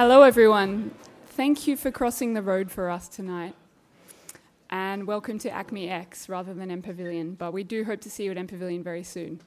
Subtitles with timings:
[0.00, 0.92] Hello, everyone.
[1.26, 3.56] Thank you for crossing the road for us tonight.
[4.70, 8.22] And welcome to Acme X rather than M Pavilion, but we do hope to see
[8.22, 9.40] you at M Pavilion very soon.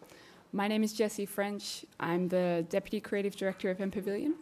[0.52, 1.86] My name is Jessie French.
[2.02, 4.36] I'm the Deputy Creative Director of M Pavilion.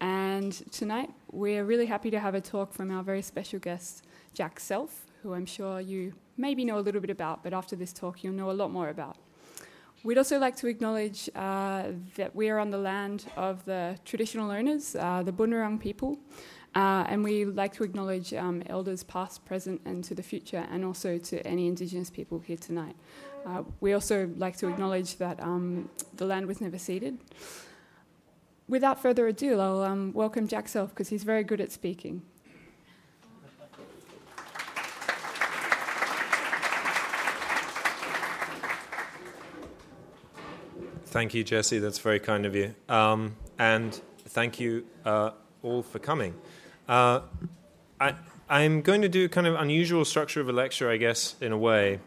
[0.00, 4.60] And tonight we're really happy to have a talk from our very special guest, Jack
[4.60, 8.24] Self, who I'm sure you maybe know a little bit about, but after this talk
[8.24, 9.18] you'll know a lot more about.
[10.02, 14.50] We'd also like to acknowledge uh, that we are on the land of the traditional
[14.50, 16.18] owners, uh, the Bunurong people,
[16.74, 20.86] uh, and we like to acknowledge um, elders past, present, and to the future, and
[20.86, 22.96] also to any Indigenous people here tonight.
[23.44, 27.18] Uh, we also like to acknowledge that um, the land was never ceded.
[28.68, 32.22] Without further ado, I'll um, welcome Jack Self because he's very good at speaking.
[41.10, 41.80] Thank you, Jesse.
[41.80, 42.72] That's very kind of you.
[42.88, 46.34] Um, and thank you uh, all for coming.
[46.88, 47.22] Uh,
[48.00, 48.14] I,
[48.48, 51.58] I'm going to do kind of unusual structure of a lecture, I guess, in a
[51.58, 51.98] way.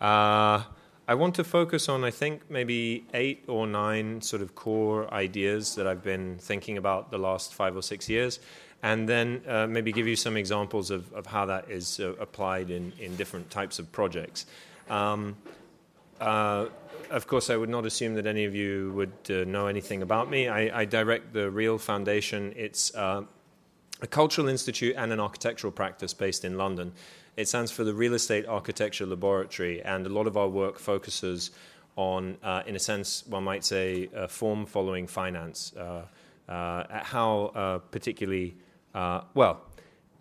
[0.00, 0.62] Uh,
[1.06, 5.74] I want to focus on, I think, maybe eight or nine sort of core ideas
[5.74, 8.40] that I've been thinking about the last five or six years,
[8.82, 12.70] and then uh, maybe give you some examples of, of how that is uh, applied
[12.70, 14.46] in, in different types of projects.
[14.88, 15.36] Um,
[16.18, 16.68] uh,
[17.10, 20.30] of course, I would not assume that any of you would uh, know anything about
[20.30, 20.48] me.
[20.48, 22.52] I, I, direct the Real Foundation.
[22.56, 23.22] It's uh,
[24.00, 26.92] a cultural institute and an architectural practice based in London.
[27.36, 31.50] It stands for the Real Estate Architecture Laboratory, and a lot of our work focuses
[31.96, 35.72] on, uh, in a sense, one might say, uh, form following finance.
[35.76, 36.02] Uh,
[37.04, 38.56] how particularly,
[38.94, 39.60] well,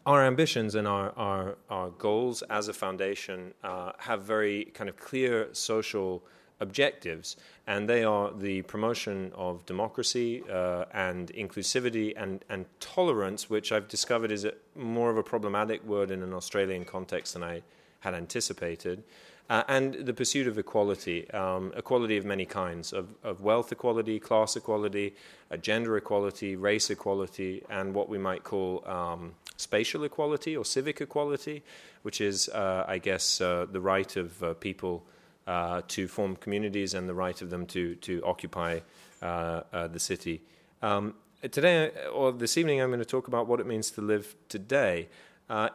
[0.08, 4.96] our ambitions and our, our, our goals as a foundation uh, have very kind of
[4.96, 6.24] clear social
[6.60, 13.72] objectives, and they are the promotion of democracy uh, and inclusivity and, and tolerance, which
[13.72, 17.62] I've discovered is a, more of a problematic word in an Australian context than I
[18.00, 19.04] had anticipated.
[19.50, 24.20] Uh, and the pursuit of equality, um, equality of many kinds, of, of wealth equality,
[24.20, 25.16] class equality,
[25.52, 31.00] uh, gender equality, race equality, and what we might call um, spatial equality or civic
[31.00, 31.64] equality,
[32.02, 35.06] which is, uh, I guess, uh, the right of uh, people
[35.48, 38.80] uh, to form communities and the right of them to, to occupy
[39.22, 40.42] uh, uh, the city.
[40.82, 44.36] Um, today, or this evening, I'm going to talk about what it means to live
[44.50, 45.08] today.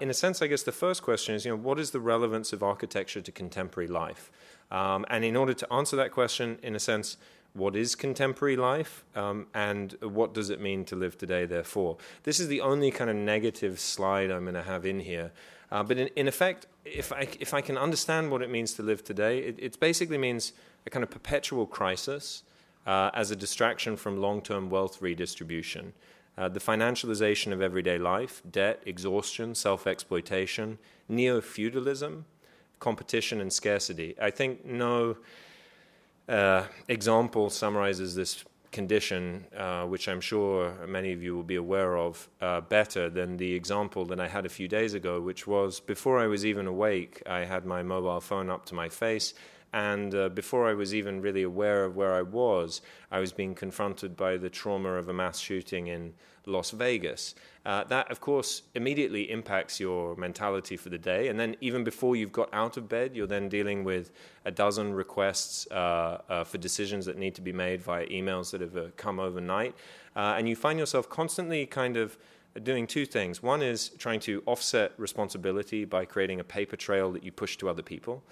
[0.01, 2.53] in a sense, I guess the first question is, you know, what is the relevance
[2.53, 4.31] of architecture to contemporary life?
[4.71, 7.17] Um, and in order to answer that question, in a sense,
[7.55, 11.99] what is contemporary life um, and what does it mean to live today, therefore.
[12.23, 15.33] This is the only kind of negative slide I'm going to have in here.
[15.73, 18.83] Uh, but in, in, effect, if I, if I can understand what it means to
[18.83, 20.53] live today, it, it basically means
[20.87, 22.43] a kind of perpetual crisis
[22.87, 25.95] uh, as a distraction from long term wealth redistribution.
[26.37, 30.79] Uh, the financialization of everyday life, debt, exhaustion, self exploitation,
[31.09, 32.27] neo feudalism,
[32.79, 34.15] competition, and scarcity.
[34.21, 35.17] I think no
[36.29, 41.97] uh, example summarizes this condition, uh, which I'm sure many of you will be aware
[41.97, 45.79] of, uh, better than the example that I had a few days ago, which was
[45.79, 49.35] before I was even awake, I had my mobile phone up to my face.
[49.73, 53.55] And uh, before I was even really aware of where I was, I was being
[53.55, 56.13] confronted by the trauma of a mass shooting in
[56.45, 57.35] Las Vegas.
[57.65, 61.29] Uh, that, of course, immediately impacts your mentality for the day.
[61.29, 64.11] And then, even before you've got out of bed, you're then dealing with
[64.45, 68.61] a dozen requests uh, uh, for decisions that need to be made via emails that
[68.61, 69.75] have uh, come overnight.
[70.17, 72.19] Uh, and you find yourself constantly kind of
[72.63, 73.43] doing two things.
[73.43, 77.69] One is trying to offset responsibility by creating a paper trail that you push to
[77.69, 78.23] other people.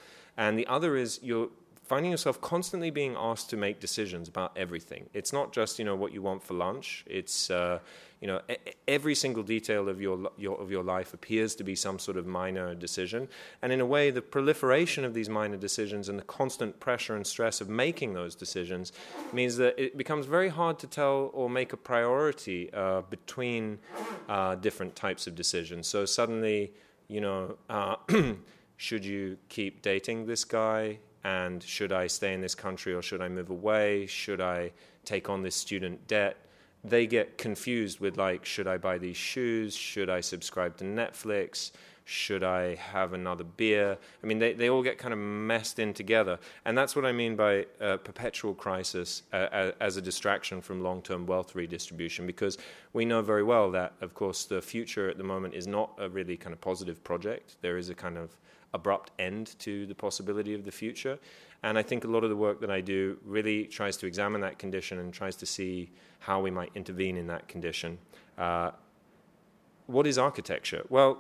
[0.41, 1.51] And the other is you're
[1.85, 5.11] finding yourself constantly being asked to make decisions about everything.
[5.13, 7.05] It's not just you know what you want for lunch.
[7.07, 7.81] It's uh,
[8.23, 8.41] you know
[8.89, 12.27] every single detail of your, your of your life appears to be some sort of
[12.27, 13.29] minor decision.
[13.61, 17.27] And in a way, the proliferation of these minor decisions and the constant pressure and
[17.27, 18.93] stress of making those decisions
[19.35, 23.79] means that it becomes very hard to tell or make a priority uh, between
[24.31, 25.87] uh, different types of decisions.
[25.87, 26.73] So suddenly,
[27.09, 27.59] you know.
[28.81, 31.01] Should you keep dating this guy?
[31.23, 34.07] and should I stay in this country or should I move away?
[34.07, 34.73] Should I
[35.05, 36.39] take on this student debt?
[36.83, 39.75] They get confused with like, should I buy these shoes?
[39.75, 41.73] Should I subscribe to Netflix?
[42.11, 43.97] should I have another beer?
[44.23, 46.41] I mean, they, they all get kind of messed in together.
[46.65, 51.03] And that's what I mean by uh, perpetual crisis uh, as a distraction from long
[51.03, 52.59] term wealth redistribution, because
[52.93, 56.09] we know very well that, of course, the future at the moment is not a
[56.09, 57.57] really kind of positive project.
[57.61, 58.37] There is a kind of
[58.73, 61.19] abrupt end to the possibility of the future.
[61.63, 64.41] And I think a lot of the work that I do really tries to examine
[64.43, 65.91] that condition and tries to see
[66.21, 67.99] how we might intervene in that condition.
[68.39, 68.71] Uh,
[69.87, 70.85] what is architecture?
[70.89, 71.19] Well,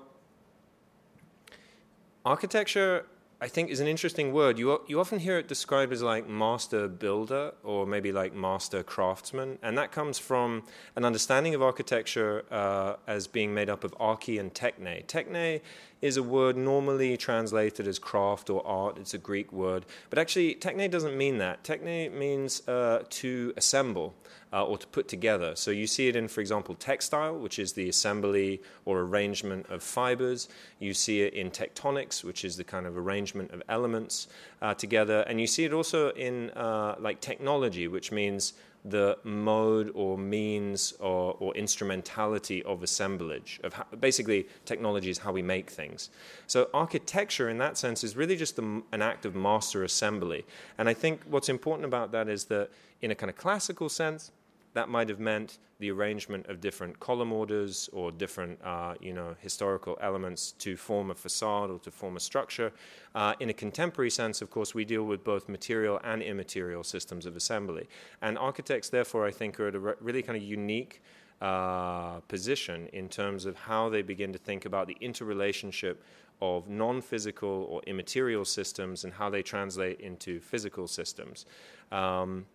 [2.24, 3.06] architecture,
[3.42, 4.58] I think, is an interesting word.
[4.58, 9.58] You, you often hear it described as like master builder or maybe like master craftsman,
[9.62, 10.64] and that comes from
[10.94, 15.06] an understanding of architecture uh, as being made up of archi and techne.
[15.06, 15.62] Techne
[16.02, 18.98] is a word normally translated as craft or art.
[18.98, 19.86] It's a Greek word.
[20.10, 21.64] But actually, techne doesn't mean that.
[21.64, 24.14] Techne means uh, to assemble
[24.52, 25.54] uh, or to put together.
[25.54, 29.82] So you see it in, for example, textile, which is the assembly or arrangement of
[29.82, 30.48] fibers.
[30.78, 34.28] You see it in tectonics, which is the kind of arrangement of elements
[34.62, 35.20] uh, together.
[35.28, 40.94] And you see it also in uh, like technology, which means the mode or means
[41.00, 43.60] or, or instrumentality of assemblage.
[43.62, 46.08] Of how, basically, technology is how we make things.
[46.46, 50.46] So architecture, in that sense, is really just the, an act of master assembly.
[50.78, 52.70] And I think what's important about that is that,
[53.02, 54.30] in a kind of classical sense,
[54.74, 59.34] that might have meant the arrangement of different column orders or different, uh, you know,
[59.40, 62.70] historical elements to form a facade or to form a structure.
[63.14, 67.26] Uh, in a contemporary sense, of course, we deal with both material and immaterial systems
[67.26, 67.88] of assembly.
[68.22, 71.02] And architects, therefore, I think, are at a re- really kind of unique
[71.40, 76.04] uh, position in terms of how they begin to think about the interrelationship
[76.42, 81.46] of non physical or immaterial systems and how they translate into physical systems.
[81.90, 82.46] Um,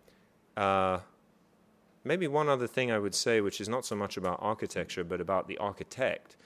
[0.56, 1.00] uh,
[2.06, 5.20] Maybe one other thing I would say, which is not so much about architecture, but
[5.20, 6.36] about the architect.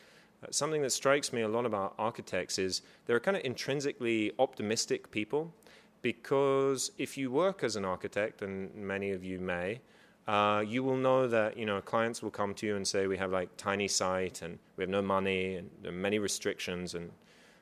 [0.43, 5.11] Uh, something that strikes me a lot about architects is they're kind of intrinsically optimistic
[5.11, 5.53] people
[6.01, 9.83] because if you work as an architect, and many of you may,
[10.27, 13.19] uh, you will know that you know clients will come to you and say we
[13.19, 17.11] have like tiny site and we have no money and there are many restrictions and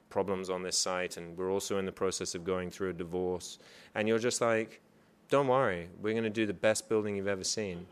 [0.09, 3.59] problems on this site and we're also in the process of going through a divorce
[3.97, 4.81] and you're just like
[5.31, 7.87] don't worry, we're going to do the best building you've ever seen.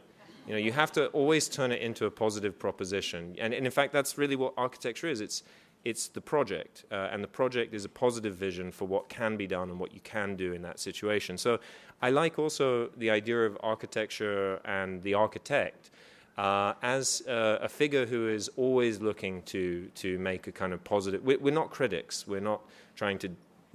[0.47, 3.35] You know, you have to always turn it into a positive proposition.
[3.39, 5.21] And, and in fact, that's really what architecture is.
[5.21, 5.43] It's,
[5.85, 9.47] it's the project, uh, and the project is a positive vision for what can be
[9.47, 11.37] done and what you can do in that situation.
[11.37, 11.59] So
[12.01, 15.91] I like also the idea of architecture and the architect
[16.39, 20.85] uh, as uh, a figure who is always looking to, to make a kind of
[20.85, 21.23] positive.
[21.25, 22.61] We're, we're not critics, we're not
[22.95, 23.31] trying to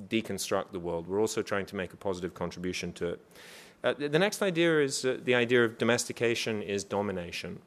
[0.09, 1.07] deconstruct the world.
[1.07, 3.19] We're also trying to make a positive contribution to it.
[3.83, 7.59] Uh, the next idea is uh, the idea of domestication is domination.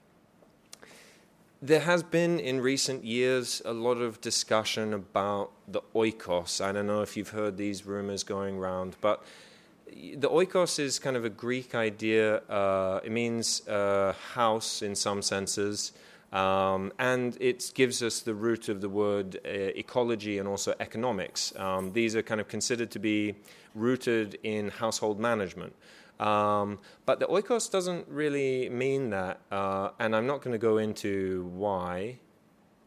[1.61, 6.61] There has been in recent years a lot of discussion about the oikos.
[6.61, 9.25] I don't know if you've heard these rumors going around, but
[9.87, 12.39] the oikos is kind of a Greek idea.
[12.49, 15.93] Uh, it means uh, house in some senses.
[16.35, 21.55] Um, and it gives us the root of the word uh, ecology and also economics.
[21.57, 23.37] Um, these are kind of considered to be
[23.75, 25.75] rooted in household management.
[26.19, 30.79] Um, but the oikos doesn't really mean that, uh, and I'm not going to go
[30.79, 32.19] into why,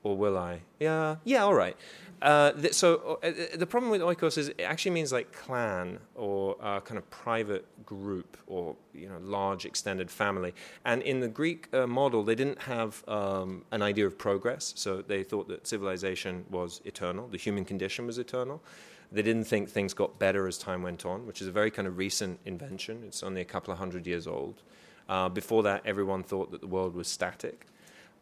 [0.08, 0.62] or will I?
[0.80, 1.76] Yeah, yeah, all right.
[2.22, 6.00] Uh, th- so uh, uh, the problem with oikos is it actually means like clan
[6.16, 10.54] or uh, kind of private group or you know large extended family.
[10.86, 15.02] And in the Greek uh, model, they didn't have um, an idea of progress, so
[15.02, 18.64] they thought that civilization was eternal, the human condition was eternal.
[19.12, 21.88] They didn't think things got better as time went on, which is a very kind
[21.88, 23.04] of recent invention.
[23.08, 24.64] It's only a couple of hundred years old.
[25.08, 27.68] Uh, before that, everyone thought that the world was static.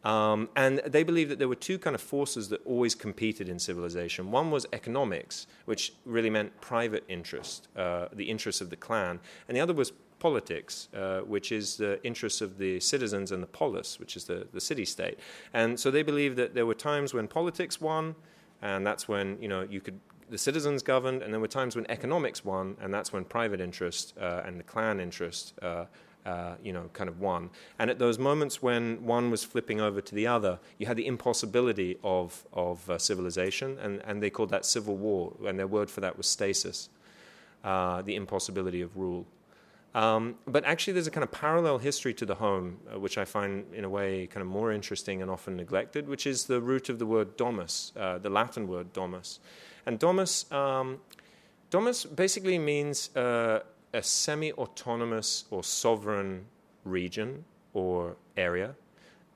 [0.04, 3.58] Um, and they believed that there were two kind of forces that always competed in
[3.58, 4.30] civilization.
[4.30, 9.18] One was economics, which really meant private interest, uh, the interests of the clan,
[9.48, 13.46] and the other was politics, uh, which is the interests of the citizens and the
[13.48, 15.18] polis, which is the, the city state.
[15.52, 18.14] And so they believed that there were times when politics won,
[18.62, 21.88] and that's when you know you could the citizens governed, and there were times when
[21.88, 25.84] economics won, and that's when private interest uh, and the clan interest uh,
[26.26, 27.50] uh, you know, kind of one.
[27.78, 31.06] And at those moments when one was flipping over to the other, you had the
[31.06, 35.88] impossibility of, of uh, civilization, and, and they called that civil war, and their word
[35.88, 36.88] for that was stasis,
[37.62, 39.24] uh, the impossibility of rule.
[39.94, 43.24] Um, but actually, there's a kind of parallel history to the home, uh, which I
[43.24, 46.88] find in a way kind of more interesting and often neglected, which is the root
[46.88, 49.38] of the word domus, uh, the Latin word domus.
[49.86, 50.98] And domus, um,
[51.70, 53.10] domus basically means
[53.96, 56.44] a semi autonomous or sovereign
[56.84, 58.74] region or area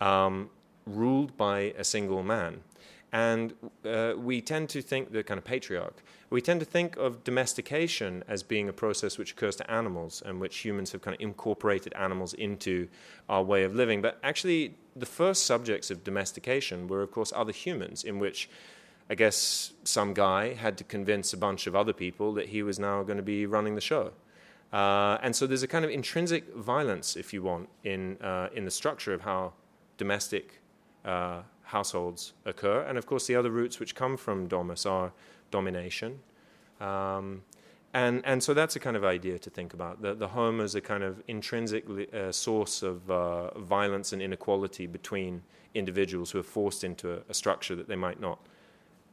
[0.00, 0.50] um,
[0.86, 2.60] ruled by a single man.
[3.12, 5.96] And uh, we tend to think the kind of patriarch.
[6.28, 10.40] We tend to think of domestication as being a process which occurs to animals and
[10.40, 12.86] which humans have kind of incorporated animals into
[13.28, 14.00] our way of living.
[14.00, 18.48] But actually, the first subjects of domestication were, of course, other humans, in which
[19.08, 22.78] I guess some guy had to convince a bunch of other people that he was
[22.78, 24.12] now going to be running the show.
[24.72, 28.64] Uh, and so there's a kind of intrinsic violence, if you want, in, uh, in
[28.64, 29.52] the structure of how
[29.96, 30.60] domestic
[31.04, 32.82] uh, households occur.
[32.82, 35.12] And of course, the other roots which come from domus are
[35.50, 36.20] domination.
[36.80, 37.42] Um,
[37.92, 40.00] and, and so that's a kind of idea to think about.
[40.00, 41.84] The, the home as a kind of intrinsic
[42.14, 45.42] uh, source of uh, violence and inequality between
[45.74, 48.38] individuals who are forced into a, a structure that they might not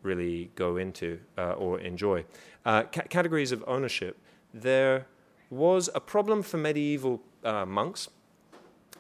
[0.04, 2.24] really go into uh, or enjoy.
[2.64, 4.18] Ca- categories of ownership.
[4.54, 5.08] There
[5.50, 8.10] was a problem for medieval uh, monks.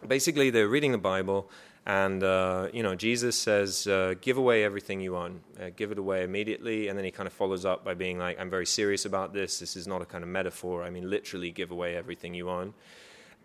[0.07, 1.49] Basically, they're reading the Bible,
[1.85, 5.41] and uh, you know Jesus says, uh, "Give away everything you own.
[5.59, 8.39] Uh, give it away immediately." And then he kind of follows up by being like,
[8.39, 9.59] "I'm very serious about this.
[9.59, 10.83] This is not a kind of metaphor.
[10.83, 12.73] I mean, literally, give away everything you own."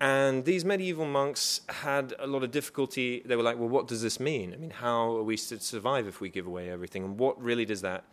[0.03, 3.23] And these medieval monks had a lot of difficulty.
[3.25, 4.53] They were like, well, what does this mean?
[4.53, 7.05] I mean, how are we to survive if we give away everything?
[7.05, 8.05] And what really does that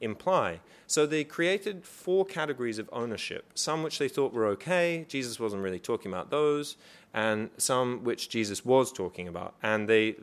[0.00, 0.60] imply?
[0.86, 5.62] So they created four categories of ownership some which they thought were okay, Jesus wasn't
[5.62, 6.76] really talking about those,
[7.12, 9.54] and some which Jesus was talking about.
[9.62, 10.16] And they,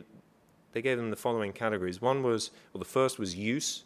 [0.73, 2.01] they gave them the following categories.
[2.01, 3.83] One was, well, the first was use.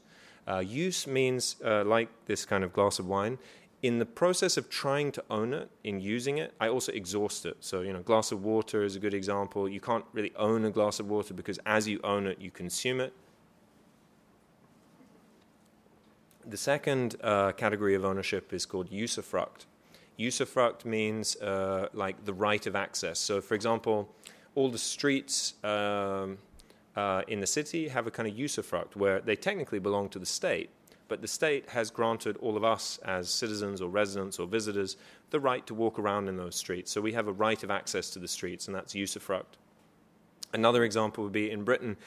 [0.48, 3.38] Uh, use means, uh, like this kind of glass of wine,
[3.82, 7.58] in the process of trying to own it, in using it, I also exhaust it.
[7.60, 9.70] So, you know, glass of water is a good example.
[9.70, 13.00] You can't really own a glass of water because as you own it, you consume
[13.00, 13.14] it.
[16.48, 19.66] The second uh, category of ownership is called usufruct.
[20.20, 23.20] Usufruct means uh, like the right of access.
[23.20, 24.14] So, for example,
[24.54, 26.38] all the streets um,
[26.96, 30.26] uh, in the city have a kind of usufruct where they technically belong to the
[30.26, 30.70] state,
[31.08, 34.98] but the state has granted all of us as citizens or residents or visitors
[35.32, 36.92] the right to walk around in those streets.
[36.92, 39.58] So we have a right of access to the streets, and that's usufruct.
[40.54, 41.98] Another example would be in Britain.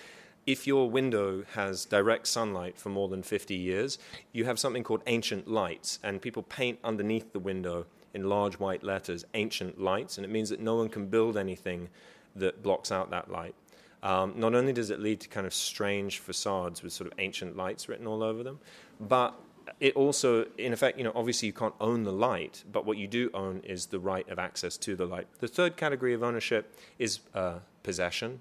[0.48, 3.98] If your window has direct sunlight for more than 50 years,
[4.32, 8.82] you have something called ancient lights, and people paint underneath the window in large white
[8.82, 11.90] letters ancient lights, and it means that no one can build anything
[12.34, 13.54] that blocks out that light.
[14.02, 17.54] Um, not only does it lead to kind of strange facades with sort of ancient
[17.54, 18.58] lights written all over them,
[18.98, 19.34] but
[19.80, 23.06] it also, in effect, you know, obviously you can't own the light, but what you
[23.06, 25.26] do own is the right of access to the light.
[25.40, 28.40] The third category of ownership is uh, possession.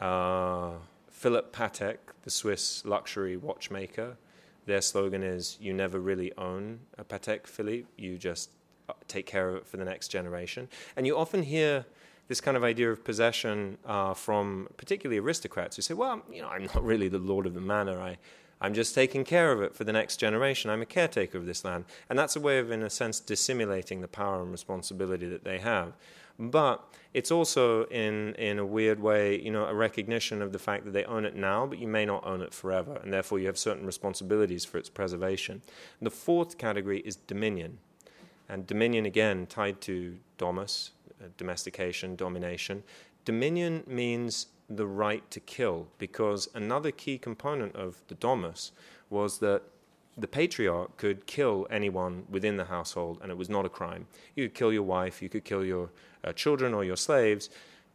[0.00, 0.74] Uh,
[1.20, 4.16] Philip Patek, the Swiss luxury watchmaker,
[4.64, 7.88] their slogan is "You never really own a Patek Philippe.
[7.98, 8.52] You just
[8.88, 11.84] uh, take care of it for the next generation." And you often hear
[12.28, 16.48] this kind of idea of possession uh, from particularly aristocrats who say, "Well, you know,
[16.48, 18.00] I'm not really the lord of the manor.
[18.00, 18.16] I
[18.62, 20.70] I'm just taking care of it for the next generation.
[20.70, 21.84] I'm a caretaker of this land.
[22.08, 25.58] And that's a way of, in a sense, dissimulating the power and responsibility that they
[25.58, 25.94] have.
[26.40, 26.82] But
[27.12, 30.92] it's also, in, in a weird way, you know, a recognition of the fact that
[30.92, 32.98] they own it now, but you may not own it forever.
[33.02, 35.60] And therefore, you have certain responsibilities for its preservation.
[36.00, 37.78] And the fourth category is dominion.
[38.48, 40.92] And dominion, again, tied to domus,
[41.22, 42.84] uh, domestication, domination.
[43.26, 48.72] Dominion means the right to kill because another key component of the domus
[49.10, 49.62] was that
[50.20, 54.06] the patriarch could kill anyone within the household and it was not a crime.
[54.34, 55.90] You could kill your wife, you could kill your
[56.24, 57.50] uh, children or your slaves.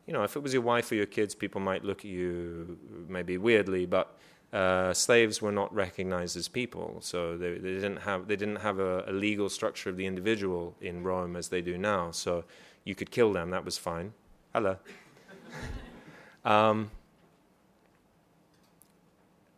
[0.07, 2.77] You know, if it was your wife or your kids, people might look at you
[3.07, 4.17] maybe weirdly, but
[4.53, 8.79] uh, slaves were not recognized as people, so they, they didn't have they didn't have
[8.79, 12.11] a, a, legal structure of the individual in Rome as they do now.
[12.11, 12.45] So
[12.85, 14.13] you could kill them; that was fine.
[14.53, 14.77] Hello.
[16.45, 16.91] Um,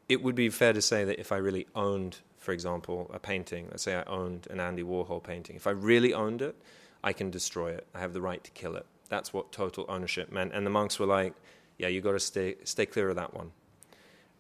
[0.08, 3.68] it would be fair to say that if I really owned, for example, a painting,
[3.72, 6.56] let's say I owned an Andy Warhol painting, if I really owned it,
[7.04, 7.86] I can destroy it.
[7.94, 8.86] I have the right to kill it.
[9.10, 10.54] That's what total ownership meant.
[10.54, 11.34] And the monks were like,
[11.78, 13.52] yeah, you've got to stay, stay clear of that one.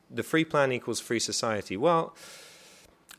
[0.09, 1.75] The free plan equals free society.
[1.75, 2.15] Well,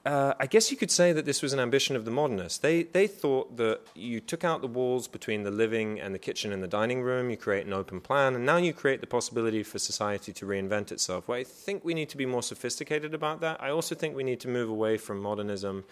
[0.08, 2.56] uh, I guess you could say that this was an ambition of the modernists.
[2.56, 6.50] They, they thought that you took out the walls between the living and the kitchen
[6.50, 9.62] and the dining room, you create an open plan, and now you create the possibility
[9.62, 11.28] for society to reinvent itself.
[11.28, 13.62] Well, I think we need to be more sophisticated about that.
[13.62, 15.84] I also think we need to move away from modernism.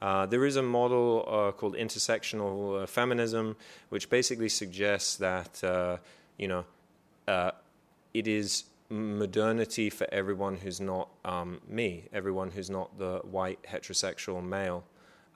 [0.00, 3.56] Uh, there is a model uh, called intersectional uh, feminism,
[3.88, 5.96] which basically suggests that, uh,
[6.38, 6.64] you know,
[7.26, 7.50] uh,
[8.12, 14.44] it is modernity for everyone who's not um, me, everyone who's not the white heterosexual
[14.44, 14.84] male.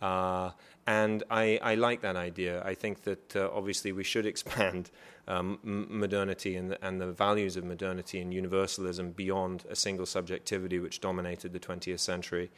[0.01, 0.51] Uh,
[0.87, 2.63] and I, I, like that idea.
[2.65, 4.91] I think that uh, obviously we should expand
[5.27, 10.79] um, modernity and the, and the values of modernity and universalism beyond a single subjectivity
[10.79, 12.51] which dominated the 20th century.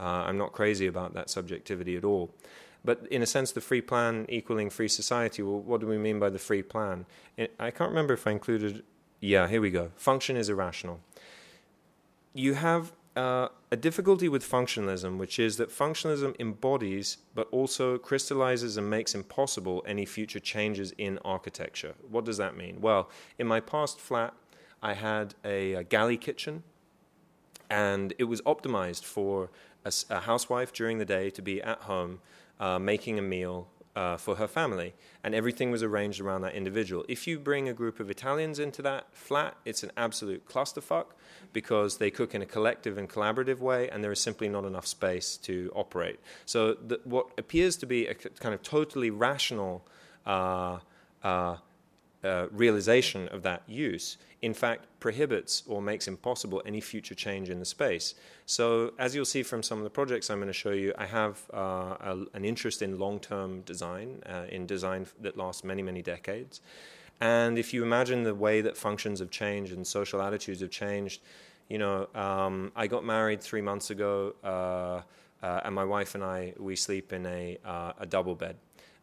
[0.00, 2.34] Uh, I'm not crazy about that subjectivity at all.
[2.84, 6.18] But in a sense, the free plan equaling free society, well, what do we mean
[6.18, 7.06] by the free plan?
[7.58, 8.84] I can't remember if I included.
[9.20, 9.90] Yeah, here we go.
[9.96, 11.00] Function is irrational.
[12.34, 18.76] You have uh, a difficulty with functionalism, which is that functionalism embodies but also crystallizes
[18.76, 21.94] and makes impossible any future changes in architecture.
[22.08, 22.80] What does that mean?
[22.80, 24.34] Well, in my past flat,
[24.80, 26.62] I had a, a galley kitchen,
[27.68, 29.50] and it was optimized for
[29.84, 32.20] a, a, housewife during the day to be at home
[32.60, 33.68] uh, making a meal
[33.98, 37.04] uh, for her family, and everything was arranged around that individual.
[37.08, 41.06] If you bring a group of Italians into that flat, it's an absolute clusterfuck
[41.52, 44.86] because they cook in a collective and collaborative way, and there is simply not enough
[44.86, 46.20] space to operate.
[46.46, 49.84] So, the, what appears to be a kind of totally rational
[50.24, 50.78] uh,
[51.24, 51.56] uh,
[52.28, 57.58] uh realization of that use in fact prohibits or makes impossible any future change in
[57.58, 58.14] the space.
[58.46, 61.06] So, as you'll see from some of the projects I'm going to show you, I
[61.06, 65.82] have uh, a, an interest in long term design, uh, in design that lasts many,
[65.82, 66.60] many decades.
[67.20, 71.20] And if you imagine the way that functions have changed and social attitudes have changed,
[71.68, 75.02] you know, um, I got married three months ago, uh,
[75.42, 77.58] uh and my wife and I, we sleep in a,
[77.98, 78.56] a double bed.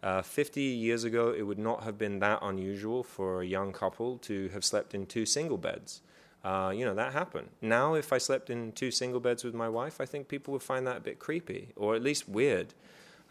[0.05, 4.19] Uh, 50 years ago, it would not have been that unusual for a young couple
[4.19, 6.01] to have slept in two single beds.
[6.43, 7.49] Uh, you know, that happened.
[7.59, 10.61] Now, if I slept in two single beds with my wife, I think people would
[10.61, 12.75] find that a bit creepy or at least weird.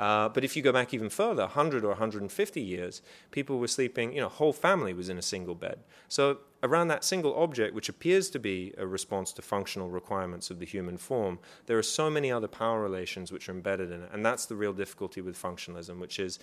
[0.01, 4.13] Uh, but if you go back even further, 100 or 150 years, people were sleeping,
[4.13, 5.79] you know, whole family was in a single bed.
[6.09, 10.59] So around that single object, which appears to be a response to functional requirements of
[10.59, 14.09] the human form, there are so many other power relations which are embedded in it.
[14.13, 16.39] And that's the real difficulty with functionalism, which is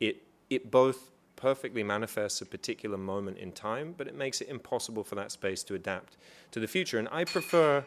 [0.00, 5.04] it, it both perfectly manifests a particular moment in time, but it makes it impossible
[5.04, 6.16] for that space to adapt
[6.52, 6.98] to the future.
[6.98, 7.84] And I prefer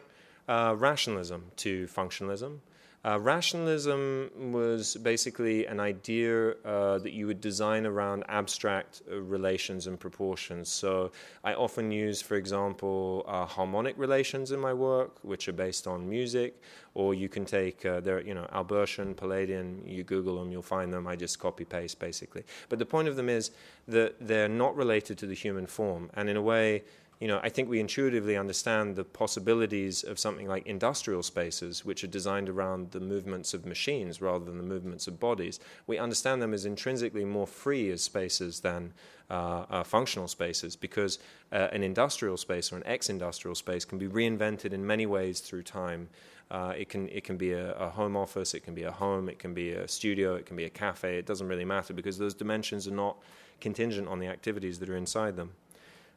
[0.48, 2.60] uh, rationalism to functionalism.
[3.02, 9.86] Uh, rationalism was basically an idea uh, that you would design around abstract uh, relations
[9.86, 10.68] and proportions.
[10.68, 11.10] So
[11.42, 16.10] I often use, for example, uh, harmonic relations in my work, which are based on
[16.10, 16.60] music,
[16.92, 19.82] or you can take uh, there, you know, Albertian, Palladian.
[19.86, 21.06] You Google them, you'll find them.
[21.06, 22.44] I just copy paste basically.
[22.68, 23.50] But the point of them is
[23.88, 26.82] that they're not related to the human form, and in a way
[27.20, 32.02] you know, I think we intuitively understand the possibilities of something like industrial spaces, which
[32.02, 35.60] are designed around the movements of machines rather than the movements of bodies.
[35.86, 38.94] We understand them as intrinsically more free as spaces than
[39.28, 41.18] uh, uh, functional spaces because
[41.52, 45.64] uh, an industrial space or an ex-industrial space can be reinvented in many ways through
[45.64, 46.08] time.
[46.50, 49.28] Uh, it can it can be a, a, home office, it can be a home,
[49.28, 51.18] it can be a studio, it can be a cafe.
[51.18, 53.18] It doesn't really matter because those dimensions are not
[53.60, 55.52] contingent on the activities that are inside them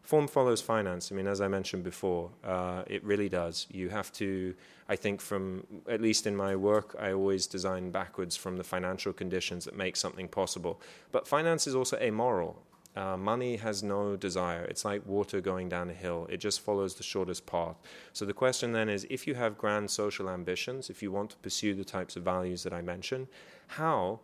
[0.03, 1.11] form follows finance.
[1.11, 3.67] I mean, as I mentioned before, uh, it really does.
[3.71, 4.53] You have to,
[4.89, 9.13] I think, from at least in my work, I always design backwards from the financial
[9.13, 10.81] conditions that make something possible.
[11.11, 12.61] But finance is also amoral.
[12.95, 14.65] Uh, money has no desire.
[14.65, 16.27] It's like water going down a hill.
[16.29, 17.77] It just follows the shortest path.
[18.11, 21.37] So the question then is if you have grand social ambitions, if you want to
[21.37, 23.27] pursue the types of values that I mentioned,
[23.67, 24.19] how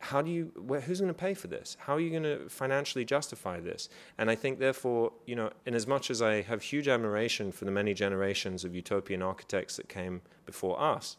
[0.00, 1.76] how do you where, who's going to pay for this?
[1.80, 3.88] How are you going to financially justify this?
[4.18, 7.64] And i think therefore you know in as much as i have huge admiration for
[7.64, 11.16] the many generations of utopian architects that came before us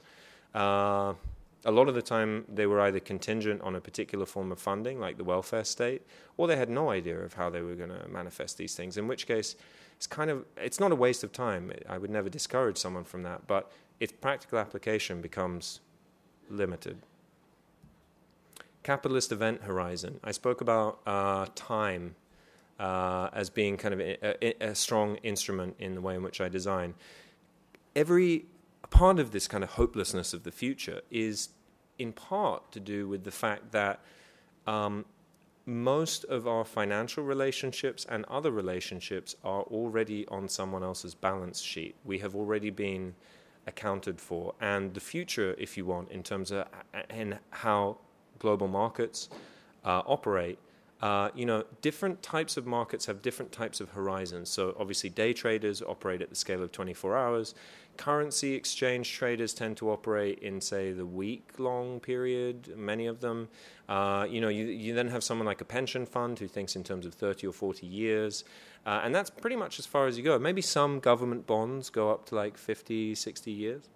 [0.55, 1.13] uh,
[1.63, 4.99] a lot of the time they were either contingent on a particular form of funding
[4.99, 6.01] like the welfare state
[6.37, 9.07] or they had no idea of how they were going to manifest these things in
[9.07, 9.55] which case
[9.95, 11.71] it's kind of it's not a waste of time.
[11.87, 15.81] I would never discourage someone from that but its practical application becomes
[16.49, 16.97] limited
[18.83, 20.19] capitalist event horizon.
[20.23, 22.15] I spoke about uh, time
[22.79, 26.49] uh, as being kind of a, a, strong instrument in the way in which I
[26.49, 26.95] design.
[27.95, 28.45] Every
[28.89, 31.49] part of this kind of hopelessness of the future is
[31.99, 33.99] in part to do with the fact that
[34.65, 35.05] um,
[35.65, 41.95] most of our financial relationships and other relationships are already on someone else's balance sheet.
[42.03, 43.13] We have already been
[43.67, 46.65] accounted for, and the future, if you want, in terms of
[47.11, 47.97] and how
[48.41, 49.29] global markets
[49.85, 50.59] uh, operate,
[51.01, 54.49] uh, you know, different types of markets have different types of horizons.
[54.49, 57.55] So obviously, day traders operate at the scale of 24 hours.
[57.97, 62.77] Currency exchange traders tend to operate in, say, the week-long period.
[62.77, 63.49] Many of them,
[63.89, 66.83] uh, you know, you, you then have someone like a pension fund who thinks in
[66.83, 68.43] terms of 30 or 40 years,
[68.85, 70.37] uh, and that's pretty much as far as you go.
[70.37, 73.89] Maybe some government bonds go up to like 50, 60 years.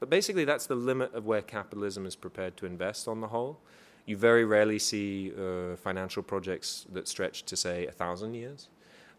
[0.00, 3.58] But basically, that's the limit of where capitalism is prepared to invest on the whole.
[4.08, 8.70] You very rarely see uh, financial projects that stretch to, say, a thousand years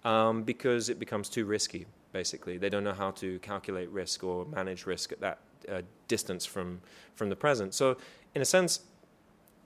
[0.04, 2.58] um, because it becomes too risky, basically.
[2.58, 5.38] They don't know how to calculate risk or manage risk at that
[5.72, 6.82] uh, distance from,
[7.14, 7.76] from the present.
[7.76, 7.98] So,
[8.34, 8.80] in a sense,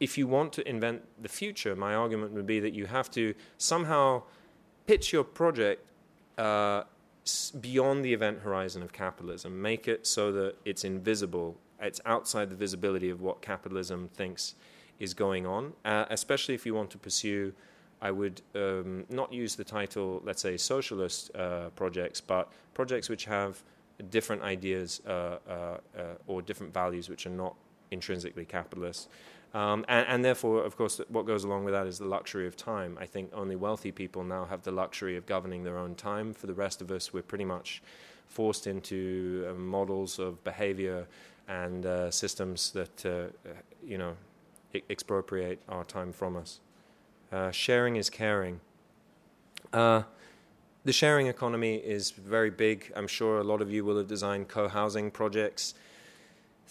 [0.01, 3.33] if you want to invent the future, my argument would be that you have to
[3.57, 4.23] somehow
[4.87, 5.85] pitch your project
[6.37, 6.83] uh,
[7.61, 9.61] beyond the event horizon of capitalism.
[9.61, 14.55] Make it so that it's invisible, it's outside the visibility of what capitalism thinks
[15.03, 17.53] is going on, uh, especially if you want to pursue.
[18.01, 23.25] I would um, not use the title, let's say, socialist uh, projects, but projects which
[23.25, 23.63] have
[24.09, 27.55] different ideas uh, uh, uh or different values which are not
[27.91, 29.07] intrinsically capitalist.
[29.53, 32.57] Um, and, and, therefore, of course, what goes along with that is the luxury of
[32.57, 32.97] time.
[32.99, 36.33] I think only wealthy people now have the luxury of governing their own time.
[36.33, 37.83] For the rest of us, we're pretty much
[38.27, 41.05] forced into uh, models of behavior
[41.47, 43.49] and uh, systems that, uh,
[43.85, 44.15] you know,
[44.89, 46.59] expropriate our time from us.
[47.31, 48.59] Uh, sharing is caring.
[49.71, 50.03] Uh,
[50.85, 52.91] the sharing economy is very big.
[52.95, 55.73] I'm sure a lot of you will have designed co housing projects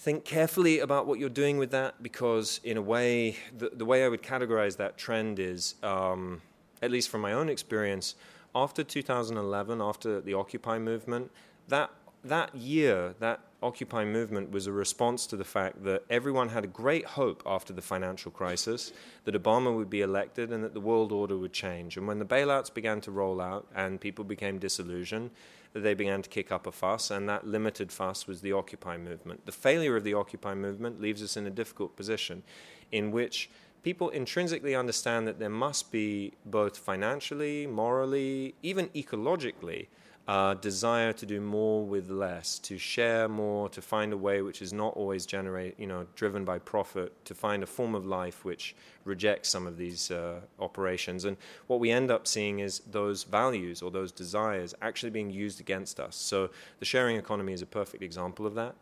[0.03, 4.03] think carefully about what you're doing with that because, in a way, the, the way
[4.03, 6.41] I would categorize that trend is, um,
[6.81, 8.15] at least from my own experience,
[8.53, 11.31] after 2011, after the Occupy movement,
[11.69, 11.89] that
[12.25, 16.67] that year, that Occupy movement was a response to the fact that everyone had a
[16.67, 18.91] great hope after the financial crisis
[19.23, 21.97] that Obama would be elected and that the world order would change.
[21.97, 25.31] And when the bailouts began to roll out and people became disillusioned,
[25.73, 29.45] they began to kick up a fuss, and that limited fuss was the Occupy movement.
[29.45, 32.43] The failure of the Occupy movement leaves us in a difficult position
[32.91, 33.49] in which
[33.81, 39.87] people intrinsically understand that there must be both financially, morally, even ecologically,
[40.27, 44.61] uh, desire to do more with less, to share more, to find a way which
[44.61, 48.45] is not always generate, you know, driven by profit, to find a form of life
[48.45, 51.25] which rejects some of these uh, operations.
[51.25, 51.35] And
[51.67, 55.99] what we end up seeing is those values or those desires actually being used against
[55.99, 56.15] us.
[56.15, 58.75] So the sharing economy is a perfect example of that.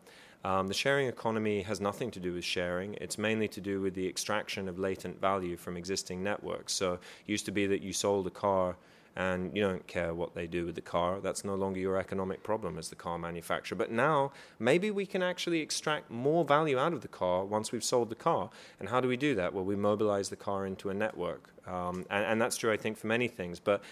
[0.44, 2.94] Um, the sharing economy has nothing to do with sharing.
[2.94, 6.72] It's mainly to do with the extraction of latent value from existing networks.
[6.72, 8.76] So it used to be that you sold a car
[9.16, 11.20] and you don't care what they do with the car.
[11.20, 13.76] That's no longer your economic problem as the car manufacturer.
[13.76, 17.84] But now, maybe we can actually extract more value out of the car once we've
[17.84, 18.48] sold the car.
[18.80, 19.52] And how do we do that?
[19.52, 21.50] Well, we mobilize the car into a network.
[21.66, 23.60] Um, and, and that's true, I think, for many things.
[23.60, 23.82] But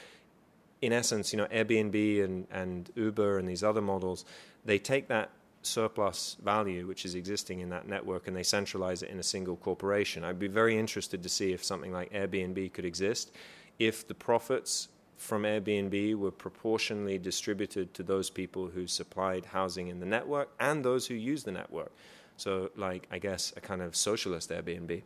[0.81, 4.25] in essence, you know, Airbnb and, and Uber and these other models,
[4.65, 5.31] they take that
[5.63, 9.57] surplus value which is existing in that network and they centralize it in a single
[9.57, 10.25] corporation.
[10.25, 13.33] I'd be very interested to see if something like Airbnb could exist
[13.79, 14.89] if the profits
[15.21, 20.83] from Airbnb were proportionally distributed to those people who supplied housing in the network and
[20.83, 21.93] those who use the network.
[22.39, 25.03] So, like, I guess a kind of socialist Airbnb.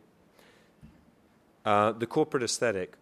[1.65, 2.95] Uh, the corporate aesthetic.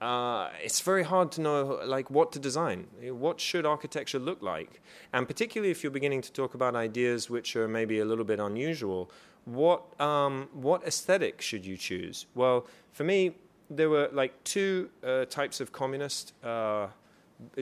[0.00, 2.88] Uh, it's very hard to know like what to design.
[3.00, 4.82] What should architecture look like?
[5.12, 8.40] And particularly if you're beginning to talk about ideas which are maybe a little bit
[8.40, 9.08] unusual,
[9.44, 12.26] what um, what aesthetic should you choose?
[12.34, 13.36] Well, for me,
[13.70, 16.88] there were like two uh, types of communists uh,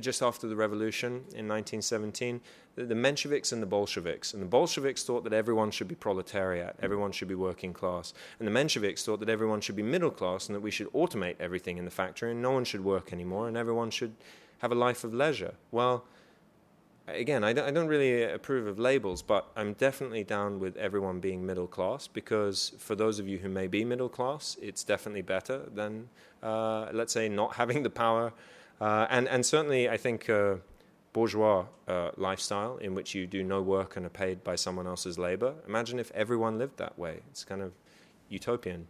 [0.01, 2.41] just after the revolution in 1917
[2.77, 4.33] the, the, Mensheviks and the Bolsheviks.
[4.33, 8.15] And the Bolsheviks thought that everyone should be proletariat, everyone should be working class.
[8.39, 11.37] And the Mensheviks thought that everyone should be middle class and that we should automate
[11.39, 14.15] everything in the factory and no one should work anymore and everyone should
[14.59, 15.55] have a life of leisure.
[15.71, 16.05] Well,
[17.07, 21.21] again, I don't, I don't, really approve of labels, but I'm definitely down with everyone
[21.21, 25.23] being middle class because for those of you who may be middle class, it's definitely
[25.23, 26.09] better than,
[26.43, 28.33] uh, let's say, not having the power.
[28.81, 30.57] Uh, and, and certainly, I think uh,
[31.13, 35.19] bourgeois uh, lifestyle in which you do no work and are paid by someone else's
[35.19, 35.55] labor.
[35.67, 37.21] Imagine if everyone lived that way.
[37.31, 37.73] It's kind of
[38.29, 38.89] utopian.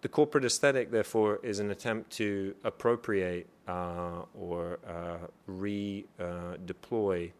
[0.00, 7.32] The corporate aesthetic, therefore, is an attempt to appropriate uh, or uh, redeploy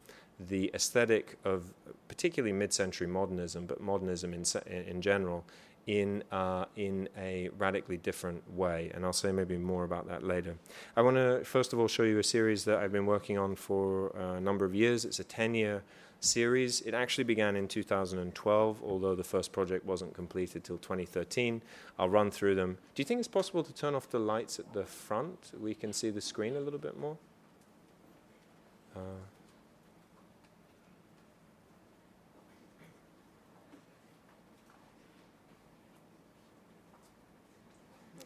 [0.48, 1.72] the aesthetic of
[2.08, 5.44] particularly mid-century modernism, but modernism in, in general,
[5.86, 8.90] in uh, in a radically different way.
[8.94, 10.56] And I'll say maybe more about that later.
[10.96, 13.56] I want to first of all show you a series that I've been working on
[13.56, 15.04] for a number of years.
[15.04, 15.82] It's a ten-year
[16.20, 16.80] series.
[16.82, 21.62] It actually began in 2012, although the first project wasn't completed till 2013.
[21.98, 22.78] I'll run through them.
[22.94, 25.52] Do you think it's possible to turn off the lights at the front?
[25.60, 27.16] We can see the screen a little bit more.
[28.96, 29.00] Uh,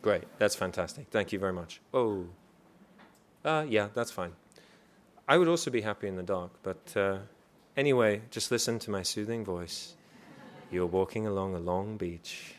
[0.02, 1.07] Great, that's fantastic.
[1.12, 1.81] Thank you very much.
[1.94, 2.26] Oh,
[3.44, 4.33] uh, yeah, that's fine.
[5.28, 7.18] I would also be happy in the dark, but uh,
[7.74, 9.94] Anyway, just listen to my soothing voice.
[10.70, 12.54] You're walking along a long beach.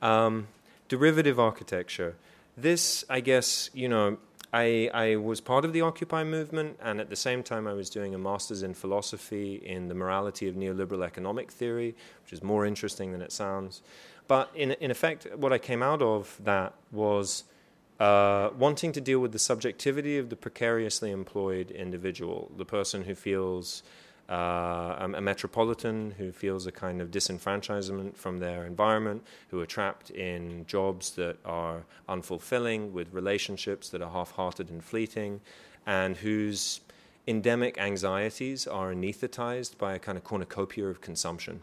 [0.00, 0.46] Um,
[0.88, 2.14] derivative architecture.
[2.56, 4.18] This, I guess, you know,
[4.52, 7.90] I, I was part of the Occupy movement, and at the same time, I was
[7.90, 12.64] doing a master's in philosophy in the morality of neoliberal economic theory, which is more
[12.64, 13.82] interesting than it sounds.
[14.28, 17.42] But in, in effect, what I came out of that was
[17.98, 23.16] uh, wanting to deal with the subjectivity of the precariously employed individual, the person who
[23.16, 23.82] feels
[24.28, 30.10] uh, a, metropolitan who feels a kind of disenfranchisement from their environment, who are trapped
[30.10, 35.40] in jobs that are unfulfilling, with relationships that are half hearted and fleeting,
[35.86, 36.80] and whose
[37.26, 41.62] endemic anxieties are anesthetized by a kind of cornucopia of consumption.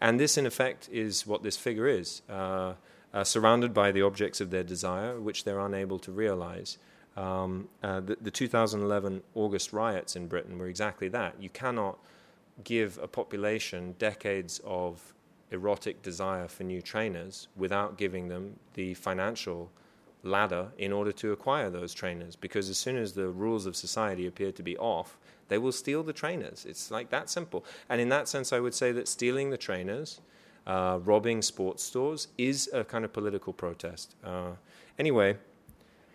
[0.00, 2.22] And this, in effect, is what this figure is.
[2.28, 2.74] Uh,
[3.12, 6.78] uh, surrounded by the objects of their desire, which they're unable to realize.
[7.18, 11.34] Um, uh, the, the 2011 August riots in Britain were exactly that.
[11.40, 11.98] You cannot
[12.62, 15.14] give a population decades of
[15.50, 19.68] erotic desire for new trainers without giving them the financial
[20.22, 22.36] ladder in order to acquire those trainers.
[22.36, 26.04] Because as soon as the rules of society appear to be off, they will steal
[26.04, 26.64] the trainers.
[26.68, 27.64] It's like that simple.
[27.88, 30.20] And in that sense, I would say that stealing the trainers,
[30.68, 34.14] uh, robbing sports stores, is a kind of political protest.
[34.22, 34.52] Uh,
[34.98, 35.36] anyway,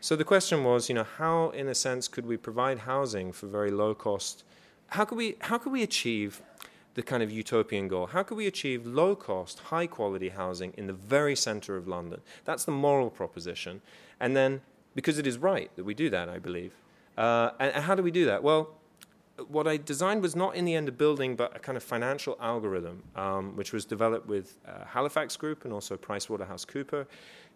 [0.04, 3.48] so the question was, you know, how, in a sense, could we provide housing for
[3.48, 4.44] very low cost?
[4.88, 6.42] How could we, how could we achieve
[6.96, 8.08] the kind of utopian goal?
[8.08, 12.20] How could we achieve low cost, high quality housing in the very center of London?
[12.44, 13.80] That's the moral proposition.
[14.20, 14.60] And then,
[14.94, 16.74] because it is right that we do that, I believe.
[17.18, 18.44] Uh, and, and how do we do that?
[18.44, 18.72] Well,
[19.48, 22.38] what I designed was not in the end a building, but a kind of financial
[22.42, 27.06] algorithm, um, which was developed with uh, Halifax Group and also PricewaterhouseCooper,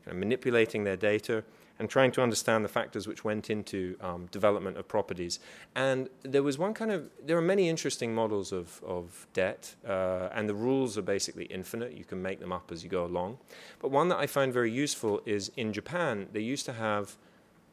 [0.05, 1.43] kind of manipulating their data
[1.79, 5.39] and trying to understand the factors which went into um, development of properties.
[5.75, 10.29] And there was one kind of, there are many interesting models of, of debt, uh,
[10.33, 11.93] and the rules are basically infinite.
[11.93, 13.37] You can make them up as you go along.
[13.79, 17.17] But one that I find very useful is in Japan, they used to have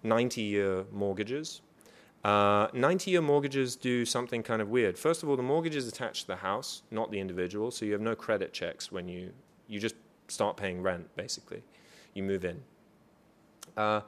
[0.02, 1.62] 90 year mortgages.
[2.24, 4.96] 90 uh, year mortgages do something kind of weird.
[4.98, 7.92] First of all, the mortgage is attached to the house, not the individual, so you
[7.92, 9.32] have no credit checks when you,
[9.68, 9.94] you just
[10.28, 11.62] start paying rent, basically.
[12.14, 12.62] You move in.
[13.76, 14.00] Uh,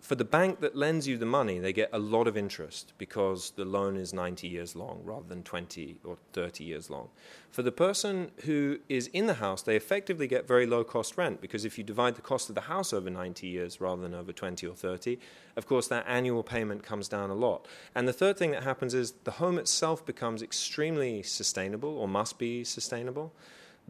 [0.00, 3.50] for the bank that lends you the money, they get a lot of interest because
[3.50, 7.10] the loan is 90 years long rather than 20 or 30 years long.
[7.50, 11.42] For the person who is in the house, they effectively get very low cost rent
[11.42, 14.32] because if you divide the cost of the house over 90 years rather than over
[14.32, 15.18] 20 or 30,
[15.56, 17.68] of course, that annual payment comes down a lot.
[17.94, 22.38] And the third thing that happens is the home itself becomes extremely sustainable or must
[22.38, 23.32] be sustainable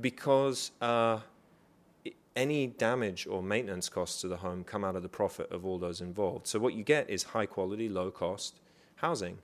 [0.01, 0.73] because.
[0.81, 1.21] Uh,
[2.41, 5.79] any damage or maintenance costs to the home come out of the profit of all
[5.79, 6.47] those involved.
[6.47, 8.59] So what you get is high quality, low cost
[8.97, 9.39] housing,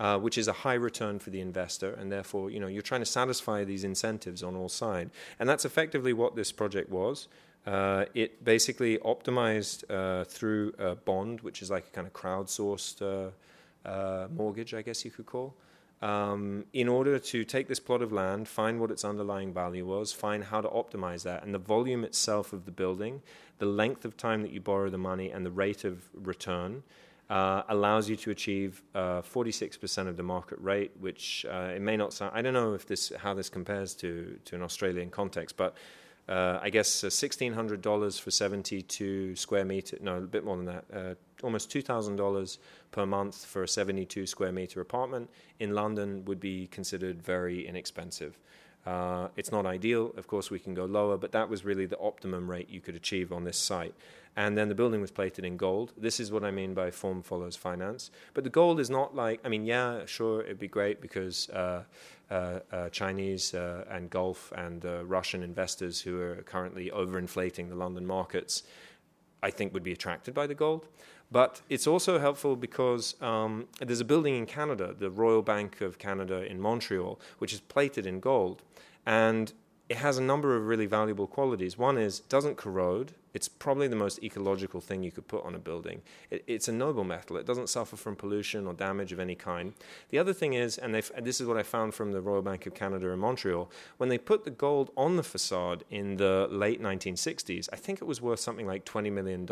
[0.00, 3.02] uh, which is a high return for the investor, and therefore you know you're trying
[3.02, 7.28] to satisfy these incentives on all sides, and that's effectively what this project was.
[7.66, 13.02] Uh, it basically optimized uh, through a bond, which is like a kind of crowdsourced
[13.02, 13.30] uh,
[13.86, 15.54] uh, mortgage, I guess you could call
[16.00, 20.12] um, in order to take this plot of land, find what its underlying value was,
[20.12, 23.22] find how to optimize that, and the volume itself of the building,
[23.58, 26.82] the length of time that you borrow the money, and the rate of return.
[27.30, 31.94] Uh, allows you to achieve uh, 46% of the market rate, which uh, it may
[31.94, 32.32] not sound.
[32.34, 35.76] I don't know if this how this compares to to an Australian context, but
[36.28, 40.84] uh, I guess $1,600 uh, for 72 square meter, no, a bit more than that,
[40.92, 42.58] uh, almost $2,000
[42.90, 48.38] per month for a 72 square meter apartment in London would be considered very inexpensive.
[48.86, 51.98] Uh, it's not ideal, of course, we can go lower, but that was really the
[51.98, 53.94] optimum rate you could achieve on this site.
[54.36, 55.92] And then the building was plated in gold.
[55.96, 58.10] This is what I mean by form follows finance.
[58.34, 61.82] But the gold is not like, I mean, yeah, sure, it'd be great because uh,
[62.30, 68.06] uh, uh, Chinese uh, and Gulf and Russian investors who are currently overinflating the London
[68.06, 68.62] markets,
[69.42, 70.86] I think, would be attracted by the gold.
[71.30, 75.98] But it's also helpful because um, there's a building in Canada, the Royal Bank of
[75.98, 78.62] Canada in Montreal, which is plated in gold.
[79.04, 79.52] And
[79.88, 81.78] it has a number of really valuable qualities.
[81.78, 83.12] One is it doesn't corrode.
[83.34, 86.02] It's probably the most ecological thing you could put on a building.
[86.30, 87.36] It, it's a noble metal.
[87.36, 89.74] It doesn't suffer from pollution or damage of any kind.
[90.10, 92.66] The other thing is, and, and this is what I found from the Royal Bank
[92.66, 96.82] of Canada in Montreal, when they put the gold on the facade in the late
[96.82, 99.46] 1960s, I think it was worth something like $20 million.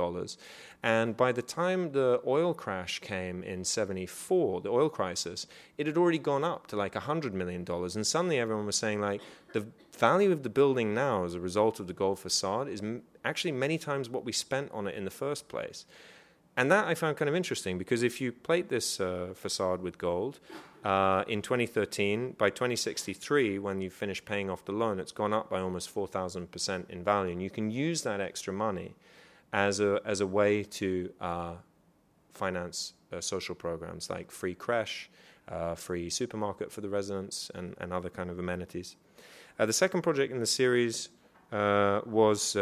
[0.82, 5.46] And by the time the oil crash came in 74, the oil crisis,
[5.78, 7.64] it had already gone up to like $100 million.
[7.68, 9.20] And suddenly everyone was saying, like,
[9.52, 9.66] the
[9.98, 13.52] value of the building now as a result of the gold facade is m- actually
[13.52, 15.86] many times what we spent on it in the first place.
[16.58, 19.98] and that I found kind of interesting because if you plate this uh, facade with
[19.98, 20.40] gold,
[20.86, 25.50] uh, in 2013, by 2063, when you finish paying off the loan, it's gone up
[25.50, 27.32] by almost 4,000% in value.
[27.32, 28.94] And you can use that extra money
[29.52, 31.54] as a, as a way to uh,
[32.34, 35.10] finance uh, social programs like free creche,
[35.48, 38.94] uh, free supermarket for the residents, and, and other kind of amenities.
[39.58, 41.08] Uh, the second project in the series
[41.52, 42.56] uh, was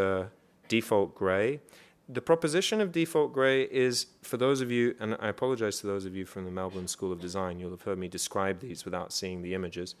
[0.67, 1.59] Default Grey
[2.07, 6.05] the proposition of default grey is for those of you, and I apologize to those
[6.05, 9.11] of you from the Melbourne School of Design, you'll have heard me describe these without
[9.11, 9.95] seeing the images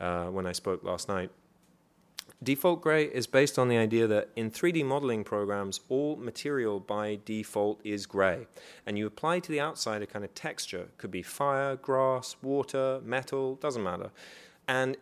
[0.00, 1.30] uh, when I spoke last night.
[2.42, 7.18] Default grey is based on the idea that in 3D modeling programs, all material by
[7.26, 8.46] default is grey.
[8.86, 10.88] And you apply to the outside a kind of texture.
[10.96, 14.10] Could be fire, grass, water, metal, doesn't matter.
[14.66, 14.96] And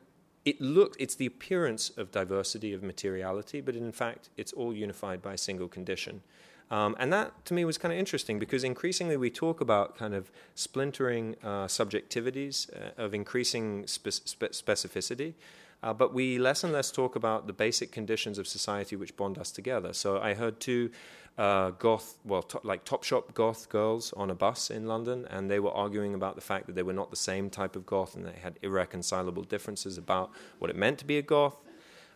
[0.48, 5.20] it look, it's the appearance of diversity of materiality, but in fact, it's all unified
[5.20, 6.22] by a single condition.
[6.70, 10.14] Um, and that to me was kind of interesting because increasingly we talk about kind
[10.14, 15.34] of splintering uh, subjectivities uh, of increasing spe- spe- specificity.
[15.82, 19.38] Uh, but we less and less talk about the basic conditions of society which bond
[19.38, 19.92] us together.
[19.92, 20.90] So I heard two
[21.38, 25.60] uh, goth, well, to, like Topshop goth girls on a bus in London, and they
[25.60, 28.26] were arguing about the fact that they were not the same type of goth and
[28.26, 31.56] they had irreconcilable differences about what it meant to be a goth.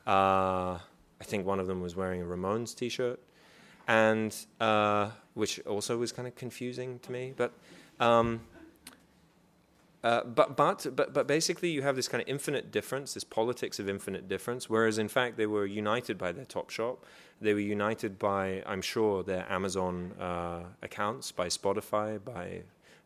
[0.07, 0.79] Uh,
[1.21, 3.21] I think one of them was wearing a Ramones t shirt
[3.87, 7.33] and uh, which also was kind of confusing to me.
[7.37, 7.53] But,
[8.01, 8.41] um,
[10.05, 13.79] uh, but, but, but, but basically, you have this kind of infinite difference, this politics
[13.79, 16.99] of infinite difference, whereas in fact they were united by their Topshop.
[17.41, 22.62] They were united by, I'm sure, their Amazon uh, accounts, by Spotify, by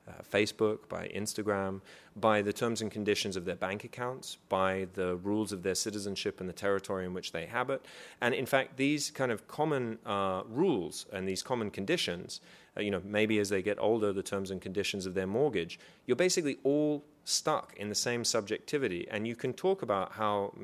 [0.08, 1.80] uh, Facebook, by Instagram,
[2.14, 6.40] by the terms and conditions of their bank accounts, by the rules of their citizenship
[6.40, 7.84] and the territory in which they habit.
[8.20, 12.40] And in fact, these kind of common uh, rules and these common conditions,
[12.76, 15.78] uh, you know, maybe as they get older, the terms and conditions of their mortgage,
[16.06, 19.06] you're basically all stuck in the same subjectivity.
[19.10, 20.54] And you can talk about how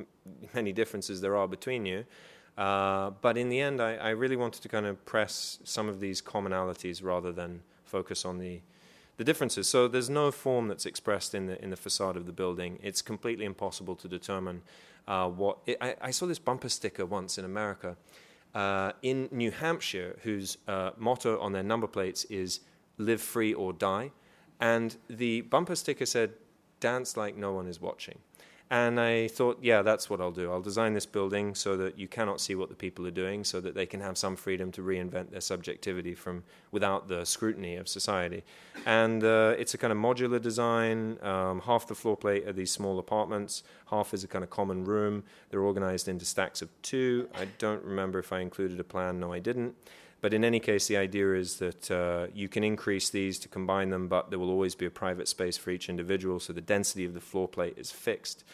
[0.54, 2.04] many differences there are between you.
[2.56, 6.00] Uh, but in the end, I, I really wanted to kind of press some of
[6.00, 8.60] these commonalities rather than focus on the
[9.16, 9.68] the differences.
[9.68, 12.78] So there's no form that's expressed in the in the facade of the building.
[12.82, 14.62] It's completely impossible to determine
[15.06, 15.58] uh, what.
[15.66, 17.96] It, I, I, saw this bumper sticker once in America,
[18.54, 22.60] uh, in New Hampshire, whose uh, motto on their number plates is
[22.98, 24.12] "Live free or die,"
[24.60, 26.32] and the bumper sticker said,
[26.80, 28.18] "Dance like no one is watching."
[28.72, 30.50] And I thought, yeah, that's what I'll do.
[30.50, 33.60] I'll design this building so that you cannot see what the people are doing, so
[33.60, 37.86] that they can have some freedom to reinvent their subjectivity from without the scrutiny of
[37.86, 38.42] society.
[38.86, 41.18] And uh, it's a kind of modular design.
[41.22, 43.62] Um, half the floor plate are these small apartments.
[43.90, 45.24] Half is a kind of common room.
[45.50, 47.28] They're organized into stacks of two.
[47.34, 49.20] I don't remember if I included a plan.
[49.20, 49.74] No, I didn't.
[50.22, 53.90] But in any case, the idea is that uh, you can increase these to combine
[53.90, 56.40] them, but there will always be a private space for each individual.
[56.40, 58.44] So the density of the floor plate is fixed.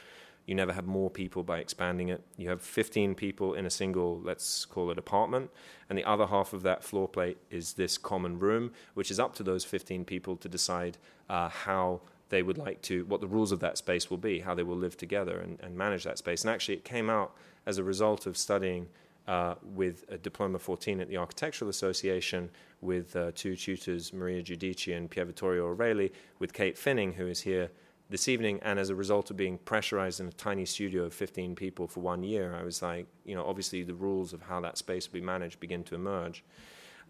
[0.49, 2.23] You never have more people by expanding it.
[2.39, 5.51] You have 15 people in a single, let's call it apartment,
[5.91, 9.35] and the other half of that floor plate is this common room, which is up
[9.35, 10.97] to those 15 people to decide
[11.29, 14.55] uh, how they would like to, what the rules of that space will be, how
[14.55, 16.45] they will live together and, and manage that space.
[16.45, 18.89] And actually, it came out as a result of studying
[19.27, 22.49] uh, with a Diploma 14 at the Architectural Association
[22.81, 27.43] with uh, two tutors, Maria Giudici and Pier Vittorio Aureli, with Kate Finning, who is
[27.43, 27.71] here
[28.11, 28.59] this evening.
[28.63, 32.01] And as a result of being pressurized in a tiny studio of 15 people for
[32.01, 35.21] one year, I was like, you know, obviously the rules of how that space will
[35.21, 36.45] be managed begin to emerge.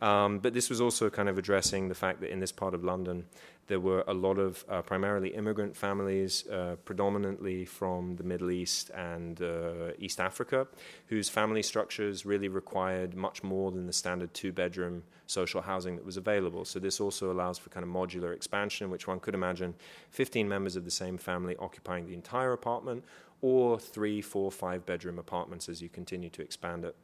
[0.00, 2.84] Um, but this was also kind of addressing the fact that in this part of
[2.84, 3.26] London,
[3.66, 8.90] there were a lot of uh, primarily immigrant families, uh, predominantly from the Middle East
[8.90, 10.66] and uh, East Africa,
[11.06, 16.04] whose family structures really required much more than the standard two bedroom social housing that
[16.04, 16.64] was available.
[16.64, 19.74] So, this also allows for kind of modular expansion, which one could imagine
[20.11, 23.04] 15 members of the same family occupying the entire apartment,
[23.42, 26.96] or three, four, five bedroom apartments as you continue to expand it.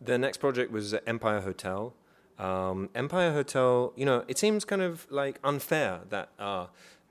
[0.00, 1.94] The next project was Empire Hotel.
[2.38, 6.66] Um, Empire Hotel, you know, it seems kind of like unfair that uh,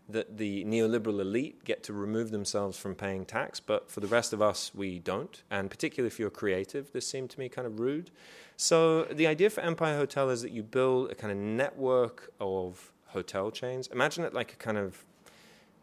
[0.10, 4.34] that the neoliberal elite get to remove themselves from paying tax, but for the rest
[4.34, 5.44] of us, we don't.
[5.50, 8.12] And particularly if you're creative, this seemed to me kind of rude.
[8.58, 12.92] So the idea for Empire Hotel is that you build a kind of network of
[13.08, 13.88] hotel chains.
[13.88, 15.06] Imagine it like a kind of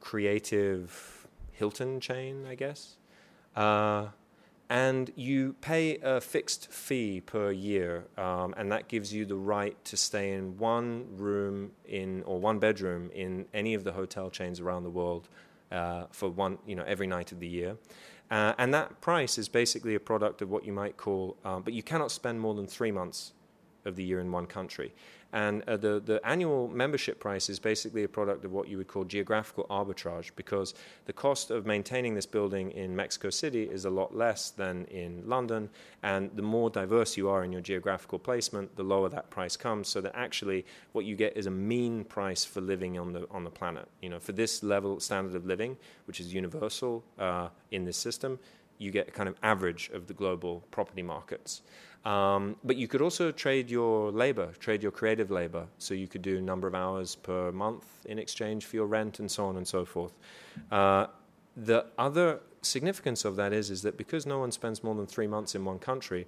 [0.01, 2.97] creative Hilton chain, I guess.
[3.57, 4.09] Uh,
[4.71, 9.77] and you pay a fixed fee per year, um, and that gives you the right
[9.85, 14.61] to stay in one room in or one bedroom in any of the hotel chains
[14.61, 15.29] around the world
[15.73, 17.77] uh, for one, you know, every night of the year.
[18.31, 21.73] Uh, and that price is basically a product of what you might call, um, but
[21.73, 23.33] you cannot spend more than three months
[23.85, 24.95] of the year in one country.
[25.33, 28.89] And uh, the, the annual membership price is basically a product of what you would
[28.89, 30.75] call geographical arbitrage because
[31.05, 35.23] the cost of maintaining this building in Mexico City is a lot less than in
[35.29, 35.71] London.
[36.03, 39.89] And the more diverse you are in your geographical placement, the lower that price comes.
[39.89, 43.45] So that actually what you get is a mean price for living on the, on
[43.45, 43.87] the planet.
[44.03, 45.77] You know, for this level standard of living,
[46.07, 48.39] which is universal uh, in this system,
[48.79, 51.63] you get a kind of average of the global property markets.
[52.05, 55.67] Um, but you could also trade your labor, trade your creative labor.
[55.79, 59.19] So you could do a number of hours per month in exchange for your rent
[59.19, 60.13] and so on and so forth.
[60.71, 61.09] Uh,
[61.57, 65.27] the other significance of that is, is that because no one spends more than three
[65.27, 66.27] months in one country,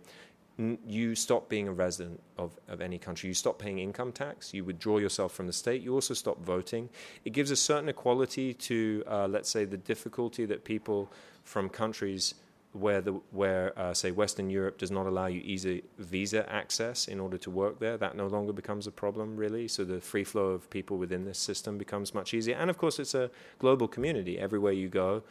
[0.59, 3.29] n- you stop being a resident of, of any country.
[3.29, 4.53] You stop paying income tax.
[4.53, 5.81] You withdraw yourself from the state.
[5.81, 6.91] You also stop voting.
[7.25, 11.11] It gives a certain equality to, uh, let's say, the difficulty that people
[11.45, 12.35] from countries
[12.73, 17.21] where the where uh, say Western Europe does not allow you easy visa access in
[17.21, 19.69] order to work there, that no longer becomes a problem really.
[19.69, 22.57] So the free flow of people within this system becomes much easier.
[22.57, 24.39] And of course, it's a global community.
[24.39, 25.23] Everywhere you go,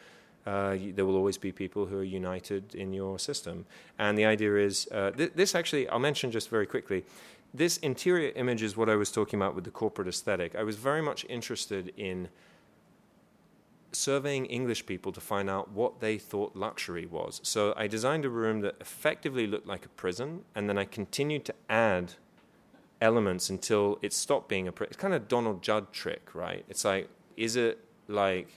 [0.46, 3.66] uh, there will always be people who are united in your system.
[3.98, 7.04] And the idea is uh, th- this actually, I'll mention just very quickly.
[7.54, 10.54] This interior image is what I was talking about with the corporate aesthetic.
[10.54, 12.28] I was very much interested in
[13.92, 17.40] surveying English people to find out what they thought luxury was.
[17.42, 21.44] So I designed a room that effectively looked like a prison, and then I continued
[21.46, 22.14] to add
[23.00, 24.92] elements until it stopped being a prison.
[24.92, 26.64] It's kind of Donald Judd trick, right?
[26.68, 28.48] It's like, is it like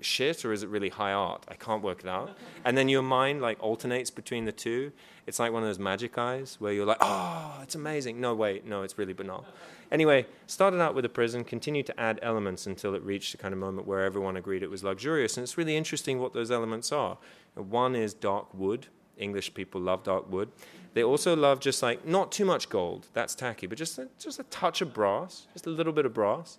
[0.00, 1.44] shit or is it really high art?
[1.48, 2.36] I can't work it out.
[2.64, 4.92] And then your mind like alternates between the two.
[5.26, 8.20] It's like one of those magic eyes where you're like, oh, it's amazing.
[8.20, 9.44] No, wait, no, it's really banal.
[9.90, 13.54] Anyway, started out with a prison, continued to add elements until it reached a kind
[13.54, 15.36] of moment where everyone agreed it was luxurious.
[15.36, 17.18] And it's really interesting what those elements are.
[17.54, 18.88] One is dark wood.
[19.16, 20.50] English people love dark wood.
[20.94, 23.08] They also love just like not too much gold.
[23.12, 26.14] That's tacky, but just a, just a touch of brass, just a little bit of
[26.14, 26.58] brass.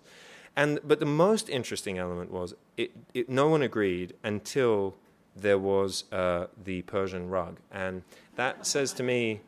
[0.56, 4.96] And but the most interesting element was it, it no one agreed until
[5.36, 8.02] there was uh, the Persian rug, and
[8.36, 9.42] that says to me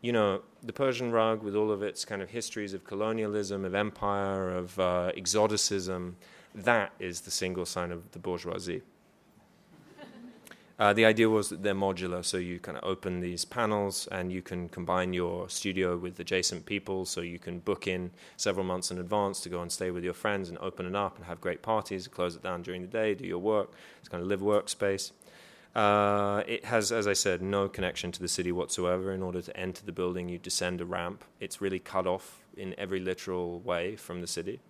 [0.00, 3.74] you know, the Persian rug, with all of its kind of histories of colonialism, of
[3.74, 6.16] empire, of uh, exoticism,
[6.54, 8.82] that is the single sign of the bourgeoisie.
[10.78, 14.30] Uh, the idea was that they're modular, so you kind of open these panels and
[14.30, 18.92] you can combine your studio with adjacent people, so you can book in several months
[18.92, 21.40] in advance to go and stay with your friends and open it up and have
[21.40, 23.72] great parties, close it down during the day, do your work.
[23.98, 25.10] It's kind of live workspace.
[25.74, 29.12] Uh, it has, as I said, no connection to the city whatsoever.
[29.12, 31.24] In order to enter the building, you descend a ramp.
[31.40, 34.60] It's really cut off in every literal way from the city.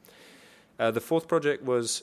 [0.79, 2.03] Uh, the fourth project was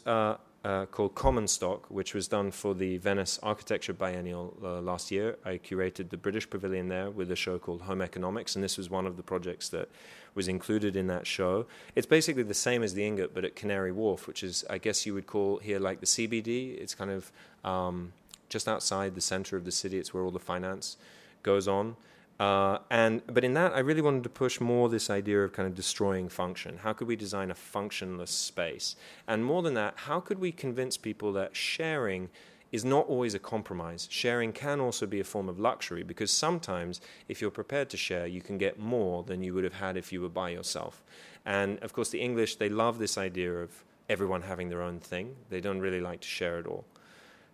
[0.66, 5.38] uh, called Common Stock, which was done for the Venice Architecture Biennial uh, last year.
[5.46, 8.90] I curated the British Pavilion there with a show called Home Economics, and this was
[8.90, 9.90] one of the projects that
[10.34, 11.68] was included in that show.
[11.94, 15.06] It's basically the same as the Ingot, but at Canary Wharf, which is, I guess,
[15.06, 16.76] you would call here like the CBD.
[16.80, 17.32] It's kind of
[17.64, 18.14] um,
[18.50, 20.00] just outside the center of the city.
[20.00, 20.98] It's where all the finance
[21.44, 21.96] goes on.
[22.40, 25.68] Uh, and but in that, I really wanted to push more this idea of kind
[25.68, 26.78] of destroying function.
[26.78, 28.96] How could we design a functionless space?
[29.28, 32.30] And more than that, how could we convince people that sharing
[32.74, 34.08] is not always a compromise?
[34.12, 38.28] Sharing can also be a form of luxury because sometimes, if you're prepared to share,
[38.28, 41.04] you can get more than you would have had if you were by yourself.
[41.46, 43.72] And of course, the English they love this idea of
[44.10, 45.36] everyone having their own thing.
[45.50, 46.86] They don't really like to share at all.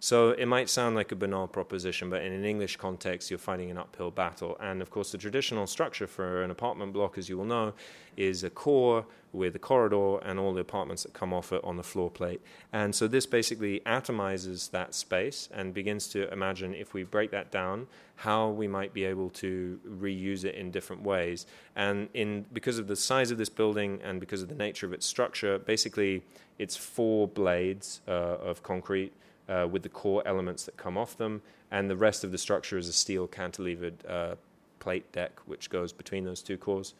[0.03, 3.69] So it might sound like a banal proposition, but in an English context, you're fighting
[3.69, 4.57] an uphill battle.
[4.59, 7.73] And of course, the traditional structure for an apartment block, as you will know,
[8.17, 11.77] is a core with a corridor and all the apartments that come off it on
[11.77, 12.41] the floor plate.
[12.73, 17.51] And so this basically atomizes that space and begins to imagine if we break that
[17.51, 17.85] down,
[18.15, 21.45] how we might be able to reuse it in different ways.
[21.75, 24.93] And in because of the size of this building and because of the nature of
[24.93, 26.23] its structure, basically
[26.57, 29.13] it's four blades uh, of concrete
[29.49, 32.77] uh, with the core elements that come off them, and the rest of the structure
[32.77, 34.35] is a steel cantilevered uh,
[34.79, 36.93] plate deck which goes between those two cores.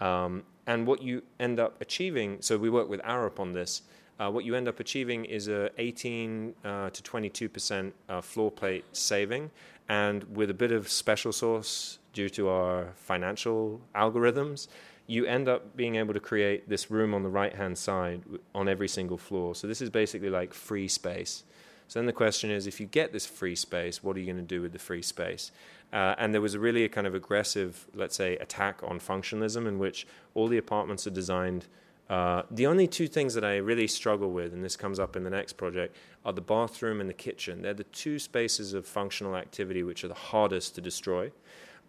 [0.00, 3.82] Um, and what you end up achieving, so we work with Arup on this.
[4.20, 8.50] Uh, what you end up achieving is a 18 uh, to 22 percent uh, floor
[8.50, 9.50] plate saving,
[9.88, 14.68] and with a bit of special sauce due to our financial algorithms,
[15.06, 18.22] you end up being able to create this room on the right hand side
[18.54, 19.54] on every single floor.
[19.54, 21.44] So this is basically like free space.
[21.92, 24.38] So then the question is, if you get this free space, what are you going
[24.38, 25.52] to do with the free space?
[25.92, 29.68] Uh, and there was a really a kind of aggressive, let's say, attack on functionalism
[29.68, 31.66] in which all the apartments are designed.
[32.08, 35.22] Uh, the only two things that I really struggle with, and this comes up in
[35.22, 37.60] the next project, are the bathroom and the kitchen.
[37.60, 41.30] They're the two spaces of functional activity which are the hardest to destroy.